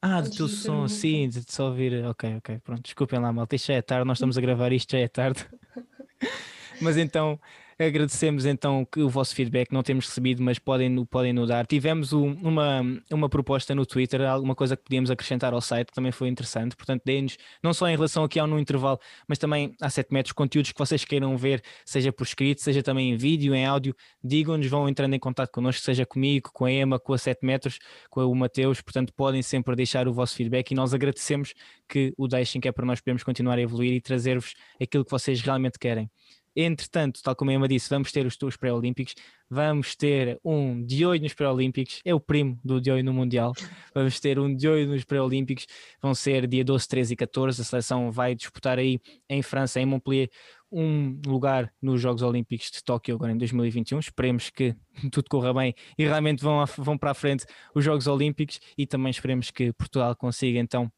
Ah, 0.01 0.21
do 0.21 0.29
teu 0.29 0.47
som, 0.47 0.87
sim, 0.87 1.27
de 1.27 1.43
só 1.51 1.65
ouvir. 1.67 2.05
Ok, 2.05 2.37
ok, 2.37 2.59
pronto, 2.59 2.83
desculpem 2.83 3.19
lá, 3.19 3.33
malta. 3.33 3.53
Isto 3.57 3.67
já 3.67 3.73
é 3.73 3.81
tarde, 3.81 4.07
nós 4.07 4.17
estamos 4.17 4.37
a 4.37 4.41
gravar 4.41 4.71
isto, 4.71 4.91
já 4.93 4.99
é 4.99 5.09
tarde. 5.09 5.45
Mas 6.81 6.97
então, 6.97 7.39
Agradecemos 7.77 8.45
então 8.45 8.87
o 8.95 9.09
vosso 9.09 9.35
feedback, 9.35 9.69
não 9.73 9.83
temos 9.83 10.07
recebido, 10.07 10.41
mas 10.41 10.57
podem, 10.57 11.03
podem 11.03 11.33
nos 11.33 11.49
dar. 11.49 11.67
Tivemos 11.67 12.13
uma, 12.13 12.81
uma 13.11 13.27
proposta 13.27 13.75
no 13.75 13.85
Twitter, 13.85 14.21
alguma 14.21 14.55
coisa 14.55 14.77
que 14.77 14.83
podíamos 14.83 15.11
acrescentar 15.11 15.53
ao 15.53 15.59
site, 15.59 15.87
que 15.87 15.93
também 15.93 16.13
foi 16.13 16.29
interessante. 16.29 16.73
Portanto, 16.73 17.01
deem-nos, 17.03 17.37
não 17.61 17.73
só 17.73 17.89
em 17.89 17.95
relação 17.97 18.23
aqui 18.23 18.39
ao 18.39 18.47
no 18.47 18.57
intervalo, 18.57 18.97
mas 19.27 19.37
também 19.37 19.75
há 19.81 19.89
7 19.89 20.13
metros, 20.13 20.31
conteúdos 20.31 20.71
que 20.71 20.79
vocês 20.79 21.03
queiram 21.03 21.35
ver, 21.35 21.61
seja 21.85 22.13
por 22.13 22.23
escrito, 22.23 22.61
seja 22.61 22.81
também 22.81 23.11
em 23.11 23.17
vídeo, 23.17 23.53
em 23.53 23.65
áudio, 23.65 23.93
digam-nos, 24.23 24.67
vão 24.67 24.87
entrando 24.87 25.13
em 25.13 25.19
contato 25.19 25.51
connosco, 25.51 25.83
seja 25.83 26.05
comigo, 26.05 26.51
com 26.53 26.63
a 26.63 26.71
Emma, 26.71 26.97
com 26.97 27.11
a 27.11 27.17
7 27.17 27.45
metros, 27.45 27.77
com 28.09 28.21
o 28.21 28.33
Mateus. 28.33 28.79
Portanto, 28.79 29.11
podem 29.13 29.41
sempre 29.41 29.75
deixar 29.75 30.07
o 30.07 30.13
vosso 30.13 30.33
feedback 30.33 30.71
e 30.71 30.75
nós 30.75 30.93
agradecemos 30.93 31.53
que 31.89 32.13
o 32.17 32.25
deixem, 32.25 32.61
que 32.61 32.69
é 32.69 32.71
para 32.71 32.85
nós 32.85 33.01
podermos 33.01 33.23
continuar 33.23 33.57
a 33.57 33.61
evoluir 33.61 33.91
e 33.91 33.99
trazer-vos 33.99 34.53
aquilo 34.81 35.03
que 35.03 35.11
vocês 35.11 35.41
realmente 35.41 35.77
querem. 35.77 36.09
Entretanto, 36.55 37.21
tal 37.21 37.35
como 37.35 37.51
a 37.51 37.53
Emma 37.53 37.67
disse, 37.67 37.89
vamos 37.89 38.11
ter 38.11 38.25
os, 38.25 38.37
os 38.41 38.55
pré-olímpicos, 38.55 39.13
vamos 39.49 39.95
ter 39.95 40.39
um 40.43 40.85
de 40.85 41.05
olho 41.05 41.21
nos 41.21 41.33
pré-olímpicos, 41.33 42.01
é 42.05 42.13
o 42.13 42.19
primo 42.19 42.59
do 42.63 42.79
de 42.79 42.91
olho 42.91 43.03
no 43.03 43.13
Mundial, 43.13 43.53
vamos 43.93 44.19
ter 44.19 44.39
um 44.39 44.55
de 44.55 44.67
olho 44.67 44.87
nos 44.87 45.03
pré-olímpicos, 45.03 45.67
vão 46.01 46.15
ser 46.15 46.47
dia 46.47 46.63
12, 46.63 46.87
13 46.87 47.13
e 47.13 47.15
14, 47.17 47.61
a 47.61 47.63
seleção 47.63 48.11
vai 48.11 48.33
disputar 48.33 48.79
aí 48.79 48.99
em 49.29 49.41
França, 49.41 49.79
em 49.81 49.85
Montpellier, 49.85 50.29
um 50.71 51.19
lugar 51.25 51.71
nos 51.81 52.01
Jogos 52.01 52.21
Olímpicos 52.21 52.69
de 52.69 52.83
Tóquio 52.83 53.15
agora 53.15 53.31
em 53.31 53.37
2021. 53.37 53.99
Esperemos 53.99 54.49
que 54.49 54.75
tudo 55.11 55.29
corra 55.29 55.53
bem 55.53 55.73
e 55.97 56.03
realmente 56.03 56.43
vão, 56.43 56.59
a, 56.59 56.65
vão 56.65 56.97
para 56.97 57.11
a 57.11 57.13
frente 57.13 57.45
os 57.73 57.83
Jogos 57.83 58.07
Olímpicos 58.07 58.59
e 58.77 58.85
também 58.85 59.09
esperemos 59.09 59.51
que 59.51 59.71
Portugal 59.73 60.15
consiga 60.15 60.59
então 60.59 60.91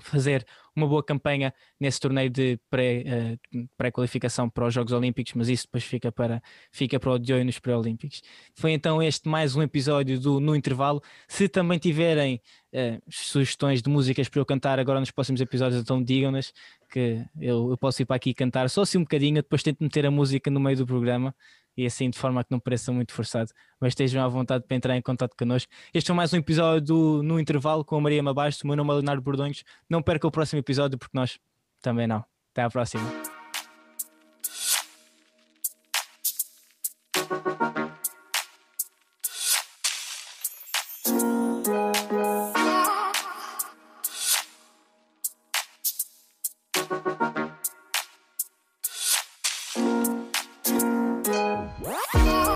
fazer 0.00 0.46
uma 0.74 0.86
boa 0.86 1.02
campanha 1.02 1.54
nesse 1.78 2.00
torneio 2.00 2.28
de 2.28 2.58
eh, 2.72 3.36
pré-qualificação 3.76 4.48
pré 4.48 4.54
para 4.54 4.66
os 4.66 4.74
Jogos 4.74 4.92
Olímpicos, 4.92 5.32
mas 5.34 5.48
isso 5.48 5.66
depois 5.66 5.84
fica 5.84 6.10
para, 6.10 6.42
fica 6.72 6.98
para 6.98 7.12
o 7.12 7.18
de 7.18 7.32
hoje 7.32 7.44
nos 7.44 7.58
pré-olímpicos. 7.58 8.22
Foi 8.54 8.72
então 8.72 9.02
este 9.02 9.28
mais 9.28 9.54
um 9.54 9.62
episódio 9.62 10.18
do 10.18 10.40
No 10.40 10.56
Intervalo. 10.56 11.00
Se 11.28 11.48
também 11.48 11.78
tiverem 11.78 12.40
uh, 12.72 13.00
sugestões 13.08 13.82
de 13.82 13.88
músicas 13.88 14.28
para 14.28 14.40
eu 14.40 14.46
cantar 14.46 14.78
agora 14.78 14.98
nos 14.98 15.10
próximos 15.10 15.40
episódios, 15.40 15.80
então 15.80 16.02
digam-nas 16.02 16.52
que 16.90 17.24
eu, 17.40 17.70
eu, 17.70 17.78
posso 17.78 18.02
ir 18.02 18.04
para 18.04 18.16
aqui 18.16 18.34
cantar 18.34 18.68
só 18.68 18.82
assim 18.82 18.98
um 18.98 19.02
bocadinho, 19.02 19.36
depois 19.36 19.62
tento 19.62 19.82
meter 19.82 20.06
a 20.06 20.10
música 20.10 20.50
no 20.50 20.60
meio 20.60 20.76
do 20.76 20.86
programa 20.86 21.34
e 21.76 21.86
assim 21.86 22.10
de 22.10 22.18
forma 22.18 22.42
que 22.44 22.50
não 22.50 22.60
pareça 22.60 22.92
muito 22.92 23.12
forçado, 23.12 23.50
mas 23.80 23.92
estejam 23.92 24.24
à 24.24 24.28
vontade 24.28 24.64
para 24.66 24.76
entrar 24.76 24.96
em 24.96 25.02
contato 25.02 25.36
connosco. 25.36 25.70
Este 25.92 26.10
é 26.10 26.14
mais 26.14 26.32
um 26.32 26.36
episódio 26.36 26.80
do, 26.80 27.22
no 27.22 27.40
intervalo 27.40 27.84
com 27.84 27.96
a 27.96 28.00
Maria 28.00 28.22
Mabasto, 28.22 28.64
o 28.64 28.66
meu 28.66 28.76
nome 28.76 28.90
é 28.90 28.94
Leonardo 28.94 29.22
Bordões. 29.22 29.62
Não 29.88 30.02
perca 30.02 30.26
o 30.26 30.30
próximo 30.30 30.60
episódio 30.60 30.98
porque 30.98 31.16
nós 31.16 31.38
também 31.80 32.06
não. 32.06 32.24
Até 32.52 32.62
à 32.62 32.70
próxima. 32.70 33.33